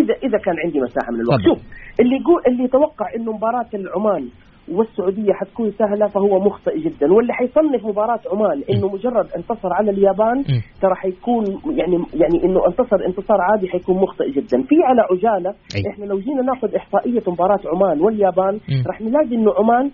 اذا 0.00 0.14
إذا 0.26 0.38
كان 0.44 0.56
عندي 0.64 0.78
مساحة 0.86 1.10
من 1.14 1.20
الوقت. 1.24 1.42
شوف 1.48 1.60
اللي 2.00 2.16
يقول 2.20 2.40
اللي 2.48 2.62
يتوقع 2.68 3.06
إنه 3.16 3.30
مباراة 3.36 3.70
العمان 3.80 4.24
والسعودية 4.72 5.32
حتكون 5.32 5.70
سهلة 5.78 6.06
فهو 6.06 6.40
مخطئ 6.40 6.78
جدا. 6.78 7.12
واللي 7.12 7.32
حيصنف 7.32 7.86
مباراة 7.86 8.20
عمان 8.32 8.62
إنه 8.70 8.88
مجرد 8.88 9.26
انتصر 9.36 9.72
على 9.72 9.90
اليابان 9.90 10.44
ترى 10.82 10.94
حيكون 10.94 11.44
يعني 11.70 11.96
يعني 12.14 12.44
إنه 12.44 12.66
انتصر 12.66 13.06
انتصار 13.06 13.38
عادي 13.40 13.68
حيكون 13.68 13.96
مخطئ 13.96 14.30
جدا. 14.30 14.62
في 14.62 14.74
على 14.84 15.02
عجاله 15.10 15.54
إحنا 15.92 16.04
لو 16.04 16.18
جينا 16.18 16.42
ناخذ 16.42 16.74
إحصائية 16.74 17.22
مباراة 17.28 17.60
عمان 17.74 18.00
واليابان 18.00 18.60
راح 18.86 19.00
نلاقي 19.00 19.34
إنه 19.34 19.52
عمان 19.58 19.90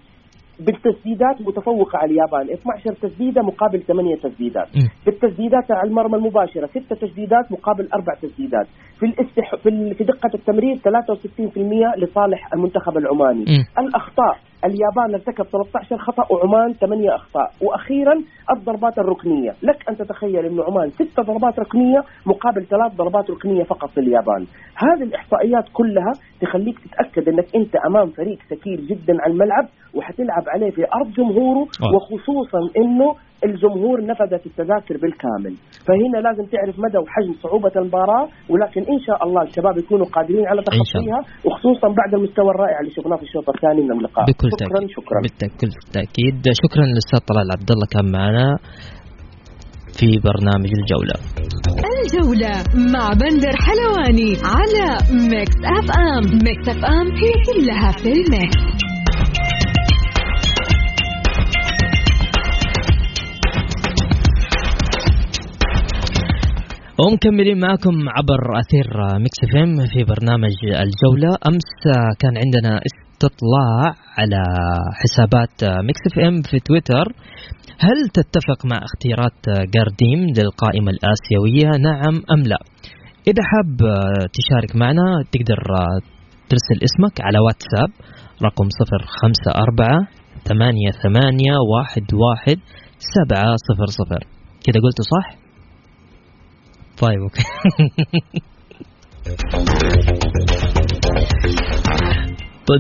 بالتسديدات 0.60 1.40
متفوقة 1.40 1.98
على 1.98 2.10
اليابان. 2.10 2.50
12 2.54 2.92
تسديدة 3.08 3.42
مقابل 3.42 3.82
8 3.82 4.16
تسديدات. 4.16 4.68
بالتسديدات 5.06 5.70
على 5.70 5.88
المرمى 5.90 6.16
المباشرة 6.16 6.66
6 6.66 6.96
تسديدات 7.06 7.52
مقابل 7.52 7.88
4 7.94 8.16
تسديدات. 8.22 8.66
في 8.98 9.06
الاستح... 9.06 9.54
في, 9.54 9.94
في 9.94 10.04
دقة 10.04 10.30
التمرير 10.34 10.76
63% 10.76 11.98
لصالح 11.98 12.54
المنتخب 12.54 12.96
العماني. 12.98 13.44
م. 13.44 13.80
الأخطاء. 13.80 14.36
اليابان 14.64 15.14
ارتكب 15.14 15.44
13 15.44 15.98
خطأ 15.98 16.32
وعمان 16.32 16.72
8 16.72 17.14
أخطاء. 17.14 17.50
وأخيرا 17.62 18.14
الضربات 18.56 18.98
الركنية. 18.98 19.50
لك 19.62 19.88
أن 19.88 19.96
تتخيل 19.96 20.46
أن 20.46 20.60
عمان 20.60 20.90
6 20.90 21.22
ضربات 21.22 21.58
ركنية 21.58 22.00
مقابل 22.26 22.64
3 22.66 22.96
ضربات 22.96 23.30
ركنية 23.30 23.64
فقط 23.64 23.90
في 23.90 24.00
اليابان. 24.00 24.46
هذه 24.76 25.02
الإحصائيات 25.02 25.64
كلها 25.72 26.12
تخليك 26.40 26.78
تتأكد 26.78 27.28
أنك 27.28 27.56
أنت 27.56 27.76
أمام 27.76 28.10
فريق 28.10 28.38
ثقيل 28.50 28.86
جدا 28.86 29.14
على 29.22 29.32
الملعب 29.32 29.66
وحتلعب 29.94 30.44
عليه 30.48 30.70
في 30.70 30.82
أرض 30.94 31.10
جمهوره 31.12 31.66
وخصوصا 31.94 32.58
أنه 32.76 33.14
الجمهور 33.44 34.06
نفذت 34.06 34.46
التذاكر 34.46 34.96
بالكامل. 35.02 35.54
فهنا 35.86 36.18
لازم 36.26 36.44
تعرف 36.44 36.74
مدى 36.78 36.98
وحجم 36.98 37.32
صعوبة 37.42 37.72
المباراة 37.76 38.28
ولكن 38.50 38.80
إن 38.80 39.00
شاء 39.06 39.24
الله 39.26 39.42
الشباب 39.42 39.78
يكونوا 39.78 40.06
قادرين 40.06 40.46
على 40.46 40.62
تخطيها 40.62 41.20
وخصوصا 41.46 41.88
بعد 41.88 42.14
المستوى 42.14 42.50
الرائع 42.50 42.80
اللي 42.80 42.90
شفناه 42.90 43.16
في 43.16 43.22
الشوط 43.22 43.48
الثاني 43.48 43.82
من 43.82 43.92
اللقاء. 43.92 44.24
بكل 44.24 44.50
شكرا 44.60 44.80
تأكيد. 44.80 44.90
شكرا. 44.96 45.20
بكل 45.22 45.70
تأكيد 45.92 46.42
شكرا 46.62 46.84
للأستاذ 46.86 47.18
طلال 47.18 47.52
عبد 47.52 47.70
الله 47.70 47.86
كان 47.94 48.12
معنا 48.12 48.58
في 49.98 50.06
برنامج 50.28 50.70
الجولة. 50.78 51.16
الجولة 52.04 52.52
مع 52.92 53.12
بندر 53.12 53.54
حلواني 53.66 54.36
على 54.54 54.86
Mix 55.30 55.56
FM 55.78 56.24
Mix 56.44 56.68
FM 56.68 57.06
هي 57.22 57.32
كلها 57.46 57.92
في 57.92 58.12
ال 58.12 58.21
mix. 58.21 58.56
ومكملين 66.98 67.60
معكم 67.60 68.08
عبر 68.08 68.60
أثير 68.60 68.86
Mix 69.18 69.38
FM 69.44 69.76
في 69.86 70.04
برنامج 70.04 70.54
الجولة. 70.64 71.38
أمس 71.48 71.70
كان 72.18 72.34
عندنا 72.36 72.80
استطلاع 73.14 73.94
على 74.18 74.42
حسابات 75.00 75.64
Mix 75.64 76.00
FM 76.12 76.42
في 76.42 76.60
تويتر. 76.60 77.06
هل 77.78 78.08
تتفق 78.08 78.66
مع 78.66 78.78
اختيارات 78.88 79.68
جارديم 79.74 80.20
للقائمة 80.36 80.90
الآسيوية؟ 80.90 81.78
نعم 81.78 82.22
أم 82.32 82.42
لا. 82.42 82.58
إذا 83.28 83.42
حاب 83.50 83.76
تشارك 84.36 84.76
معنا 84.76 85.02
تقدر 85.32 85.60
ترسل 86.48 86.78
اسمك 86.84 87.20
على 87.20 87.38
واتساب 87.38 87.90
رقم 88.42 88.68
صفر 88.68 89.06
خمسة 89.20 89.50
أربعة 89.62 89.98
ثمانية 90.44 90.90
ثمانية 91.02 91.54
واحد 91.72 92.14
واحد 92.14 92.58
سبعة 92.98 93.56
صفر 93.56 93.86
صفر. 93.86 94.26
كده 94.64 94.80
قلت 94.80 95.00
صح؟ 95.00 95.36
طيب 97.02 97.20
أوكي. 97.20 97.44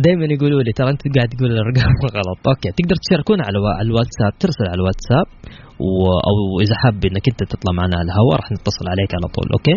دائما 0.04 0.26
يقولوا 0.36 0.62
لي 0.62 0.72
ترى 0.72 0.90
أنت 0.90 1.02
قاعد 1.16 1.28
تقول 1.28 1.50
الأرقام 1.52 1.94
غلط. 2.16 2.38
أوكي 2.48 2.70
تقدر 2.78 2.96
تشاركونا 3.04 3.42
على 3.46 3.58
الواتساب 3.84 4.32
ترسل 4.42 4.66
على 4.70 4.78
الواتساب 4.80 5.26
و... 5.80 5.90
أو 6.28 6.36
إذا 6.64 6.74
حاب 6.82 7.04
إنك 7.04 7.24
أنت 7.32 7.40
تطلع 7.52 7.72
معنا 7.78 7.94
على 7.98 8.06
الهواء 8.08 8.36
راح 8.40 8.48
نتصل 8.52 8.86
عليك 8.92 9.10
على 9.14 9.26
طول 9.36 9.46
أوكي؟ 9.56 9.76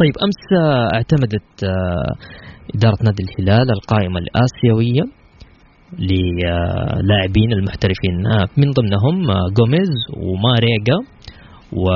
طيب 0.00 0.14
أمس 0.24 0.42
اعتمدت 0.94 1.64
آه، 1.64 2.12
إدارة 2.74 2.98
نادي 3.04 3.22
الهلال 3.22 3.70
القائمة 3.70 4.18
الآسيوية 4.24 5.04
للاعبين 5.98 7.52
المحترفين 7.52 8.26
آه، 8.26 8.46
من 8.56 8.70
ضمنهم 8.70 9.16
جوميز 9.58 9.88
آه، 9.88 10.18
وماريجا 10.18 10.98
و 11.72 11.86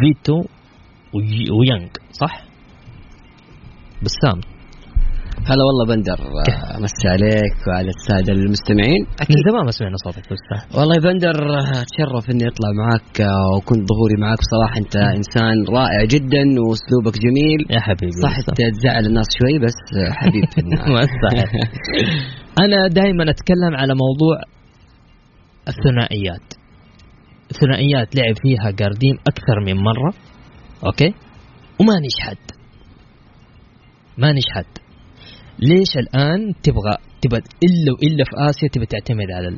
فيتو 0.00 0.42
ويانج 1.58 1.90
صح؟ 2.12 2.44
بسام. 4.02 4.55
هلا 5.50 5.64
والله 5.68 5.84
بندر 5.94 6.18
مسي 6.84 7.08
عليك 7.08 7.58
وعلى 7.68 7.90
السادة 7.96 8.32
المستمعين. 8.32 9.02
أكيد. 9.20 9.36
من 9.36 9.42
زمان 9.50 9.64
ما 9.64 9.70
سمعنا 9.70 9.96
صوتك 10.04 10.24
بسام 10.32 10.78
والله 10.78 10.96
بندر 11.06 11.36
أتشرف 11.82 12.30
إني 12.30 12.44
أطلع 12.50 12.70
معك 12.82 13.16
وكنت 13.56 13.84
ظهوري 13.90 14.16
معك 14.24 14.38
بصراحه 14.44 14.76
أنت 14.82 14.96
إنسان 14.96 15.56
رائع 15.78 16.04
جدا 16.14 16.44
وأسلوبك 16.64 17.16
جميل. 17.24 17.60
يا 17.70 17.80
حبيبي. 17.80 18.20
صح 18.22 18.36
تزعل 18.40 19.06
الناس 19.06 19.26
شوي 19.38 19.58
بس 19.64 19.78
حبيب 20.20 20.44
ما 20.94 21.00
أنا 22.64 22.88
دائما 22.88 23.24
أتكلم 23.30 23.74
على 23.80 23.92
موضوع 24.04 24.36
الثنائيات. 25.68 26.46
ثنائيات 27.60 28.16
لعب 28.16 28.34
فيها 28.42 28.70
جارديم 28.70 29.16
أكثر 29.30 29.56
من 29.66 29.76
مرة 29.76 30.12
أوكي؟ 30.86 31.14
وما 31.80 31.94
نجحت. 32.04 32.50
ما 34.18 34.32
نجحت. 34.32 34.85
ليش 35.58 35.92
الآن 36.04 36.40
تبغى 36.62 36.94
تبغى 37.22 37.40
إلا 37.66 37.90
وإلا 37.94 38.24
في 38.28 38.34
آسيا 38.50 38.68
تبغى 38.72 38.86
تعتمد 38.86 39.28
على 39.36 39.48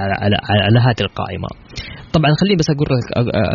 على 0.00 0.14
على, 0.24 0.36
على 0.66 0.78
هذه 0.86 1.02
القائمة؟ 1.08 1.48
طبعا 2.16 2.30
خليني 2.40 2.56
بس 2.60 2.68
أقول 2.74 2.88
لك 2.90 3.06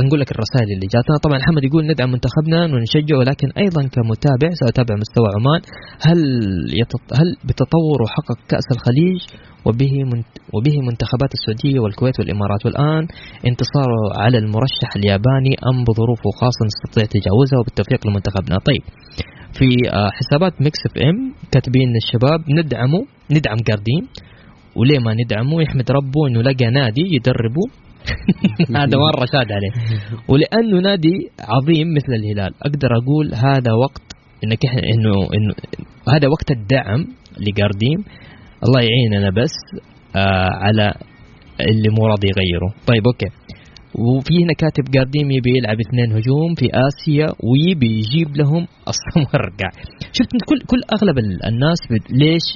أقول 0.06 0.20
لك 0.22 0.30
الرسائل 0.36 0.70
اللي 0.76 0.88
جاتنا. 0.96 1.16
طبعا 1.26 1.38
محمد 1.44 1.64
يقول 1.64 1.84
ندعم 1.92 2.12
منتخبنا 2.16 2.60
ونشجعه 2.74 3.18
ولكن 3.20 3.48
أيضا 3.64 3.82
كمتابع 3.96 4.50
سأتابع 4.62 4.94
مستوى 5.04 5.30
عمان. 5.36 5.62
هل 6.08 6.20
يتط... 6.82 7.04
هل 7.20 7.30
بتطور 7.48 7.98
وحقق 8.04 8.40
كأس 8.52 8.68
الخليج 8.76 9.20
وبه 9.66 9.94
وبه 10.56 10.76
منتخبات 10.90 11.32
السعودية 11.38 11.80
والكويت 11.80 12.16
والإمارات؟ 12.20 12.62
والآن 12.66 13.04
انتصاره 13.50 14.02
على 14.24 14.38
المرشح 14.44 14.90
الياباني 15.00 15.54
ام 15.70 15.78
بظروفه 15.88 16.30
خاصه 16.40 16.62
نستطيع 16.70 17.06
تجاوزها 17.16 17.58
وبالتوفيق 17.60 18.02
لمنتخبنا. 18.08 18.56
طيب 18.70 18.84
في 19.54 19.90
آه، 19.90 20.10
حسابات 20.10 20.62
Mix 20.62 20.80
FM 20.86 21.34
كاتبين 21.52 21.96
الشباب 21.96 22.40
ندعمه 22.50 23.06
ندعم 23.32 23.58
جارديم 23.68 24.08
وليه 24.76 25.00
ما 25.00 25.14
ندعمه 25.14 25.62
يحمد 25.62 25.92
ربه 25.92 26.28
إنه 26.28 26.42
لقى 26.42 26.66
نادي 26.66 27.04
يدربه. 27.16 27.66
هذا 28.80 28.98
مرة 29.06 29.26
شاد 29.26 29.52
عليه. 29.52 29.72
ولأنه 30.28 30.80
نادي 30.82 31.16
عظيم 31.40 31.88
مثل 31.94 32.14
الهلال. 32.14 32.54
أقدر 32.62 32.90
أقول 32.98 33.34
هذا 33.34 33.74
وقت 33.74 34.02
إنك 34.44 34.66
إنه 34.66 35.14
إنه 35.36 35.54
هذا 36.16 36.28
وقت 36.28 36.52
الدعم 36.52 37.06
لجارديم 37.40 38.00
الله 38.68 38.82
يعيننا 38.82 39.30
بس 39.30 39.56
آه 40.16 40.50
على 40.52 40.94
اللي 41.60 41.90
مو 41.90 42.08
راضي 42.08 42.28
يغيره. 42.28 42.74
طيب 42.88 43.04
أوكي. 43.08 43.39
وفي 43.96 44.34
هنا 44.44 44.54
كاتب 44.54 44.86
جارديم 44.92 45.32
يبي 45.32 45.52
يلعب 45.58 45.78
اثنين 45.86 46.10
هجوم 46.18 46.56
في 46.60 46.68
آسيا 46.88 47.28
ويبي 47.50 47.92
يجيب 48.00 48.38
لهم 48.38 48.68
الصمرقع 48.92 49.70
شفت 50.18 50.32
كل 50.50 50.60
كل 50.72 50.82
أغلب 50.96 51.18
الناس 51.50 51.80
ليش 52.12 52.48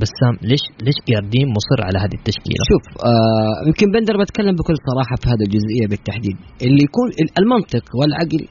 بسام 0.00 0.34
ليش 0.50 0.64
ليش 0.86 0.98
جارديم 1.10 1.48
مصر 1.58 1.78
على 1.86 1.98
هذه 2.04 2.16
التشكيلة؟ 2.20 2.62
شوف 2.70 2.84
آه 3.10 3.56
يمكن 3.68 3.86
بندر 3.94 4.14
بتكلم 4.22 4.54
بكل 4.58 4.76
صراحة 4.88 5.16
في 5.20 5.26
هذه 5.32 5.44
الجزئية 5.48 5.86
بالتحديد. 5.90 6.36
اللي 6.66 6.82
يكون 6.88 7.08
المنطق 7.40 7.84
والعقل 7.98 8.42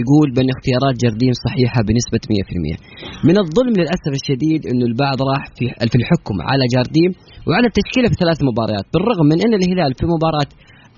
يقول 0.00 0.26
بأن 0.34 0.48
اختيارات 0.56 0.94
جارديم 1.04 1.32
صحيحة 1.46 1.80
بنسبة 1.88 2.22
100% 2.30 3.28
من 3.28 3.36
الظلم 3.44 3.74
للأسف 3.80 4.12
الشديد 4.20 4.60
إنه 4.70 4.84
البعض 4.90 5.18
راح 5.30 5.42
في 5.56 5.64
في 5.90 5.96
الحكم 6.00 6.36
على 6.50 6.64
جارديم 6.74 7.10
وعلى 7.46 7.66
التشكيلة 7.70 8.08
في 8.12 8.16
ثلاث 8.22 8.38
مباريات 8.50 8.86
بالرغم 8.92 9.26
من 9.32 9.38
إن 9.44 9.52
الهلال 9.60 9.92
في 9.98 10.04
مباراة 10.14 10.50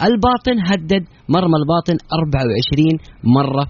الباطن 0.02 0.56
هدد 0.70 1.04
مرمى 1.28 1.56
الباطن 1.62 1.96
24 2.12 2.98
مرة 3.24 3.64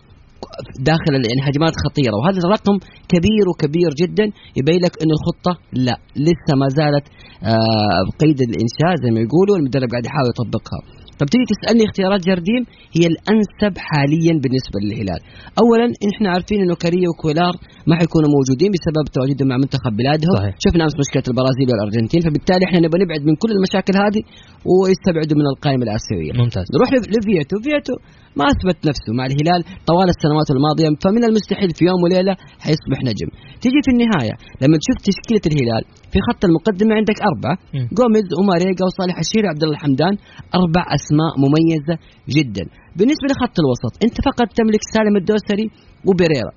داخل 0.90 1.12
يعني 1.28 1.42
هجمات 1.48 1.74
خطيرة. 1.84 2.14
وهذا 2.18 2.48
رقم 2.56 2.76
كبير 3.12 3.44
وكبير 3.50 3.90
جدا. 4.02 4.26
يبين 4.58 4.80
لك 4.84 4.94
انه 5.02 5.14
الخطة 5.18 5.52
لا 5.86 5.96
لسه 6.16 6.52
ما 6.60 6.68
زالت 6.78 7.06
آه 7.42 8.00
بقيد 8.08 8.38
الإنشاء 8.48 8.92
زي 9.02 9.10
ما 9.14 9.20
يقولوا 9.26 9.56
المدرب 9.58 9.88
قاعد 9.92 10.06
يحاول 10.06 10.28
يطبقها. 10.34 10.80
طب 11.20 11.26
تيجي 11.32 11.44
تسألني 11.52 11.84
اختيارات 11.88 12.20
جارديم 12.28 12.62
هي 12.96 13.04
الأنسب 13.12 13.72
حاليا 13.88 14.34
بالنسبة 14.42 14.76
للهلال. 14.82 15.20
اولا 15.62 15.86
إحنا 16.10 16.28
عارفين 16.34 16.58
إنه 16.64 16.74
كاريو 16.82 17.08
وكويلار 17.10 17.54
ما 17.88 17.94
حيكونوا 17.98 18.30
موجودين 18.36 18.70
بسبب 18.74 19.04
تواجدهم 19.16 19.48
مع 19.50 19.56
منتخب 19.62 19.92
بلادهم، 20.00 20.36
صحيح. 20.40 20.54
شفنا 20.64 20.82
أمس 20.84 20.96
مشكلة 21.02 21.26
البرازيل 21.30 21.66
والأرجنتين 21.70 22.20
فبالتالي 22.26 22.64
إحنا 22.68 22.78
نبغى 22.84 22.98
نبعد 23.04 23.22
من 23.28 23.34
كل 23.42 23.50
المشاكل 23.56 23.94
هذه 24.04 24.22
ويستبعدوا 24.70 25.36
من 25.40 25.46
القائمة 25.52 25.84
الآسيوية. 25.88 26.32
ممتاز. 26.40 26.66
نروح 26.74 26.88
لفيتو، 27.14 27.56
فيتو 27.64 27.96
ما 28.38 28.44
أثبت 28.52 28.78
نفسه 28.90 29.10
مع 29.18 29.24
الهلال 29.30 29.60
طوال 29.90 30.08
السنوات 30.14 30.48
الماضية 30.56 30.88
فمن 31.04 31.22
المستحيل 31.30 31.70
في 31.78 31.82
يوم 31.90 32.00
وليلة 32.04 32.34
حيصبح 32.64 32.98
نجم. 33.10 33.28
تيجي 33.62 33.80
في 33.86 33.90
النهاية 33.94 34.34
لما 34.62 34.76
تشوف 34.82 34.96
تشكيلة 35.08 35.44
الهلال 35.50 35.82
في 36.12 36.18
خط 36.26 36.42
المقدمة 36.48 36.92
عندك 37.00 37.18
أربعة 37.30 37.56
جوميز 37.98 38.28
وماريجا 38.38 38.82
وصالح 38.88 39.16
الشهري 39.24 39.46
وعبد 39.46 39.62
الله 39.64 39.76
الحمدان 39.78 40.14
أربع 40.60 40.82
أسماء 40.98 41.32
مميزة 41.44 41.94
جدا. 42.36 42.64
بالنسبة 42.98 43.26
لخط 43.30 43.56
الوسط 43.62 43.92
أنت 44.06 44.16
فقط 44.28 44.48
تملك 44.58 44.82
سالم 44.94 45.14
الدوسري 45.22 45.66
وبيريرا 46.08 46.52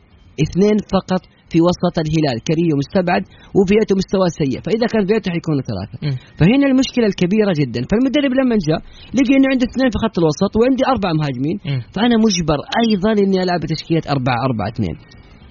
اثنين 0.45 0.77
فقط 0.95 1.21
في 1.51 1.57
وسط 1.67 1.95
الهلال. 2.05 2.37
كريو 2.49 2.73
مستبعد 2.81 3.23
وفيتو 3.57 3.93
مستوى 4.01 4.27
سيء. 4.39 4.59
فإذا 4.65 4.85
كان 4.93 5.03
فيتو 5.09 5.27
حيكونوا 5.35 5.63
ثلاثة. 5.69 5.95
م. 6.07 6.15
فهنا 6.39 6.65
المشكلة 6.71 7.05
الكبيرة 7.11 7.51
جدا. 7.61 7.81
فالمدرب 7.89 8.31
لما 8.39 8.55
جاء 8.67 8.79
لقي 9.17 9.33
إنه 9.37 9.47
عنده 9.53 9.65
اثنين 9.69 9.89
في 9.93 9.97
خط 10.03 10.15
الوسط 10.21 10.51
وعندي 10.57 10.83
أربع 10.93 11.09
مهاجمين. 11.19 11.57
م. 11.65 11.79
فأنا 11.95 12.15
مجبر 12.25 12.59
أيضا 12.83 13.11
إني 13.23 13.37
ألعب 13.43 13.59
بتشكيله 13.63 14.05
أربعة 14.15 14.39
أربعة 14.47 14.69
اثنين. 14.75 14.97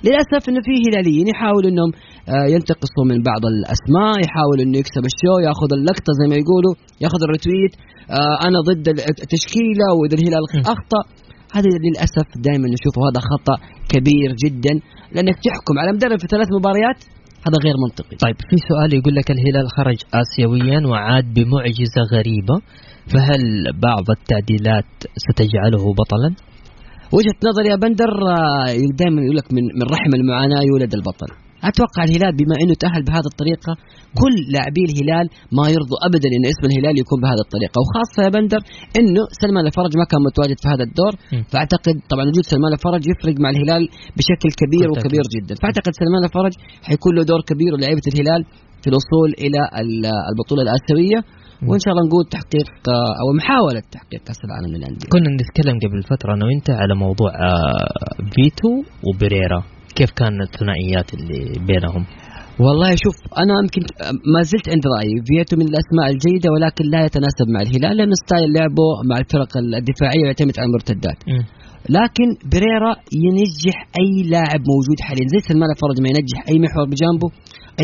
للأسف 0.07 0.43
إنه 0.49 0.61
في 0.67 0.75
هلاليين 0.87 1.27
يحاولوا 1.29 1.71
إنهم 1.71 1.91
آه، 2.33 2.47
ينتقصوا 2.55 3.05
من 3.11 3.19
بعض 3.31 3.43
الأسماء 3.53 4.15
يحاول 4.25 4.59
إنه 4.65 4.79
يكسب 4.83 5.05
الشو 5.11 5.35
ياخذ 5.47 5.71
اللقطة 5.79 6.11
زي 6.21 6.27
ما 6.31 6.37
يقولوا 6.43 6.75
ياخذ 7.05 7.21
الريتويت 7.27 7.73
آه، 8.19 8.37
أنا 8.47 8.59
ضد 8.69 8.87
التشكيله 9.25 9.87
وإذا 9.97 10.15
الهلال 10.19 10.43
أخطأ 10.75 11.03
هذا 11.57 11.69
للأسف 11.87 12.27
دائما 12.47 12.67
نشوفه 12.75 13.01
هذا 13.09 13.21
خطأ 13.31 13.57
كبير 13.93 14.31
جدا. 14.45 14.75
لأنك 15.15 15.37
تحكم 15.45 15.79
على 15.79 15.93
مدرب 15.93 16.19
في 16.21 16.27
ثلاث 16.27 16.49
مباريات 16.59 16.99
هذا 17.47 17.59
غير 17.65 17.75
منطقي. 17.85 18.17
طيب 18.17 18.37
في 18.51 18.57
سؤال 18.69 18.95
يقول 18.99 19.15
لك 19.15 19.31
الهلال 19.31 19.67
خرج 19.77 19.99
اسيويا 20.23 20.81
وعاد 20.87 21.35
بمعجزة 21.35 22.03
غريبة 22.15 22.57
فهل 23.13 23.43
بعض 23.87 24.07
التعديلات 24.19 24.91
ستجعله 25.25 25.85
بطلا؟ 26.01 26.31
وجهة 27.13 27.39
نظري 27.49 27.69
يا 27.69 27.77
بندر 27.77 28.13
آه، 28.31 28.67
دائما 29.01 29.23
يقول 29.23 29.37
لك 29.37 29.53
من 29.53 29.63
من 29.63 29.87
رحم 29.95 30.13
المعاناة 30.15 30.61
يولد 30.71 30.95
البطل. 30.95 31.48
أتوقع 31.71 32.03
الهلال 32.09 32.33
بما 32.41 32.55
إنه 32.63 32.75
تأهل 32.85 33.03
بهذه 33.09 33.29
الطريقة 33.33 33.73
كل 34.21 34.35
لاعبي 34.55 34.83
الهلال 34.89 35.27
ما 35.57 35.65
يرضوا 35.75 35.99
ابدا 36.09 36.29
إن 36.37 36.45
اسم 36.53 36.65
الهلال 36.71 36.95
يكون 37.03 37.19
بهذه 37.25 37.43
الطريقة. 37.47 37.77
وخاصة 37.83 38.19
يا 38.27 38.31
بندر 38.37 38.61
إنه 38.99 39.23
سلمان 39.43 39.65
الفرج 39.71 39.93
ما 40.01 40.07
كان 40.11 40.21
متواجد 40.29 40.59
في 40.63 40.69
هذا 40.73 40.85
الدور 40.89 41.13
فأعتقد 41.51 41.97
طبعا 42.13 42.25
وجود 42.31 42.45
سلمان 42.55 42.73
الفرج 42.79 43.03
يفرق 43.13 43.37
مع 43.43 43.49
الهلال 43.55 43.83
بشكل 44.19 44.51
كبير 44.61 44.87
وكبير 44.93 45.25
جدا. 45.37 45.55
فأعتقد 45.63 45.93
سلمان 46.03 46.23
الفرج 46.29 46.55
حيكون 46.89 47.13
له 47.17 47.23
دور 47.31 47.41
كبير 47.51 47.71
ولعيبة 47.75 48.05
الهلال 48.13 48.43
في 48.83 48.87
الوصول 48.93 49.29
إلى 49.45 49.61
البطولة 50.31 50.63
الآسيوية 50.67 51.21
وإن 51.69 51.81
شاء 51.85 51.91
الله 51.93 52.05
نقول 52.09 52.25
تحقيق 52.37 52.69
أو 53.21 53.27
محاولة 53.39 53.83
تحقيق 53.97 54.21
كأس 54.29 54.41
العالم 54.49 54.71
للأندية. 54.77 55.07
كنا 55.15 55.31
نتكلم 55.41 55.77
قبل 55.85 55.99
فترة 56.13 56.31
أنا 56.35 56.45
وأنت 56.47 56.69
على 56.71 56.95
موضوع 57.05 57.31
آه، 57.31 58.23
فيتو 58.35 58.73
وبريرا 59.07 59.61
كيف 59.99 60.11
كانت 60.21 60.41
الثنائيات 60.49 61.09
اللي 61.17 61.41
بينهم؟ 61.71 62.05
والله 62.65 62.91
شوف 63.05 63.17
أنا 63.43 63.55
يمكن 63.63 63.83
ما 64.35 64.41
زلت 64.51 64.67
عند 64.73 64.85
رأيي 64.95 65.17
فيتو 65.29 65.55
من 65.61 65.67
الأسماء 65.73 66.07
الجيدة 66.15 66.49
ولكن 66.55 66.85
لا 66.95 67.01
يتناسب 67.07 67.47
مع 67.55 67.61
الهلال 67.67 67.95
لأن 67.99 68.13
style 68.25 68.49
لعبه 68.57 68.89
مع 69.11 69.17
الفرق 69.23 69.51
الدفاعية 69.81 70.25
يعتمد 70.29 70.55
على 70.59 70.67
المرتدات. 70.71 71.19
لكن 71.99 72.29
بريرا 72.53 72.93
ينجح 73.25 73.77
أي 74.01 74.11
لاعب 74.33 74.63
موجود 74.73 74.99
حاليا 75.07 75.27
زي 75.33 75.41
سلمان 75.49 75.71
الفرج 75.75 75.97
ما 76.05 76.09
ينجح 76.13 76.39
أي 76.51 76.57
محور 76.65 76.87
بجانبه 76.93 77.29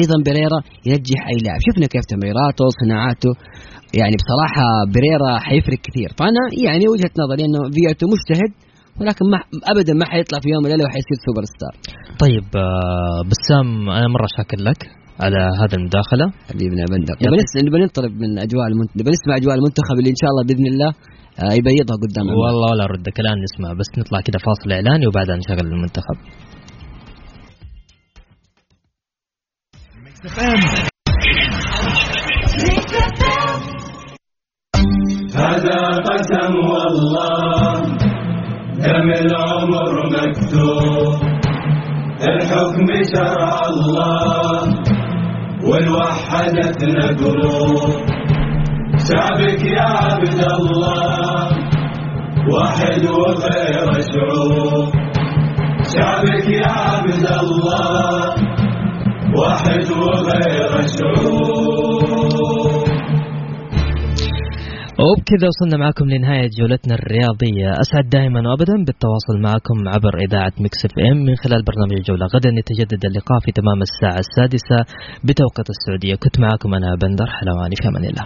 أيضا 0.00 0.16
بريرا 0.28 0.58
ينجح 0.90 1.20
أي 1.30 1.36
لاعب. 1.44 1.60
شفنا 1.66 1.86
كيف 1.92 2.04
تمريراته 2.14 2.62
وصناعاته 2.68 3.32
يعني 4.00 4.14
بصراحة 4.22 4.64
بريرا 4.94 5.30
حيفرق 5.48 5.80
كثير. 5.86 6.08
فأنا 6.18 6.42
يعني 6.66 6.84
وجهة 6.92 7.14
نظري 7.22 7.42
إنه 7.48 7.60
فيتو 7.74 8.06
مجتهد 8.14 8.50
ولكن 9.00 9.24
ما 9.32 9.38
ابدا 9.72 9.92
ما 10.00 10.06
حيطلع 10.12 10.38
في 10.42 10.48
يوم 10.54 10.62
من 10.62 10.66
الأيام 10.66 10.88
وحيصير 10.88 11.16
super 11.26 11.44
star. 11.54 11.74
طيب 12.24 12.46
آه، 12.56 13.20
بسام 13.30 13.68
أنا 13.98 14.08
مرة 14.14 14.28
شاكر 14.36 14.58
لك 14.68 14.80
على 15.24 15.40
هذه 15.60 15.74
المداخلة. 15.80 16.26
حبيبنا 16.50 16.84
بندر 16.92 17.14
نبغى 17.66 17.80
ننطرب 17.82 18.12
من 18.22 18.30
أجواء 18.46 18.66
المنتخب 18.70 18.96
نبغى 19.00 19.12
نسمع 19.16 19.36
أجواء 19.40 19.54
المنتخب 19.58 19.96
اللي 19.98 20.10
إن 20.14 20.18
شاء 20.22 20.30
الله 20.32 20.42
بإذن 20.48 20.66
الله 20.72 20.90
آه، 21.42 21.52
يبيضها 21.58 21.96
قدام 22.04 22.26
والله 22.28 22.68
ولا 22.72 22.86
ردك 22.86 23.20
الان 23.20 23.38
نسمع 23.46 23.72
بس 23.72 23.90
نطلع 23.98 24.20
كذا 24.20 24.38
فاصل 24.46 24.72
إعلاني 24.72 25.06
وبعدها 25.06 25.36
نشغل 25.36 25.66
المنتخب. 25.66 26.16
هذا 35.36 35.78
قسم 36.08 36.54
العمر 39.12 39.94
مكتوب 40.16 41.14
الحكم 42.28 42.86
شرع 43.14 43.60
الله 43.68 44.62
والوحدتنا 45.68 47.06
قلوب 47.06 47.90
شعبك 49.08 49.62
يا 49.64 49.88
عبد 50.04 50.40
الله 50.58 51.48
واحد 52.52 53.04
وغير 53.04 53.92
شعوب 54.12 54.88
شعبك 55.94 56.48
يا 56.48 56.68
عبد 56.68 57.26
الله. 57.42 58.34
وبكذا 65.14 65.46
وصلنا 65.48 65.76
معكم 65.84 66.04
لنهاية 66.04 66.50
جولتنا 66.58 66.94
الرياضية. 66.94 67.68
أسعد 67.82 68.08
دائما 68.08 68.40
وأبدا 68.48 68.76
بالتواصل 68.86 69.36
معكم 69.48 69.76
عبر 69.94 70.14
إذاعة 70.26 70.52
Mix 70.64 70.84
FM. 70.84 71.16
من 71.16 71.36
خلال 71.36 71.62
برنامج 71.64 71.92
الجولة 71.92 72.26
غدا 72.34 72.50
يتجدد 72.60 73.04
اللقاء 73.04 73.38
في 73.44 73.52
تمام 73.52 73.78
الساعة 73.88 74.20
السادسة 74.26 74.78
بتوقيت 75.24 75.68
السعودية. 75.74 76.14
كنت 76.14 76.40
معكم 76.40 76.74
أنا 76.74 76.96
بندر 77.02 77.26
حلواني 77.26 77.76
في 77.80 77.88
أمان 77.88 78.04
الله. 78.04 78.24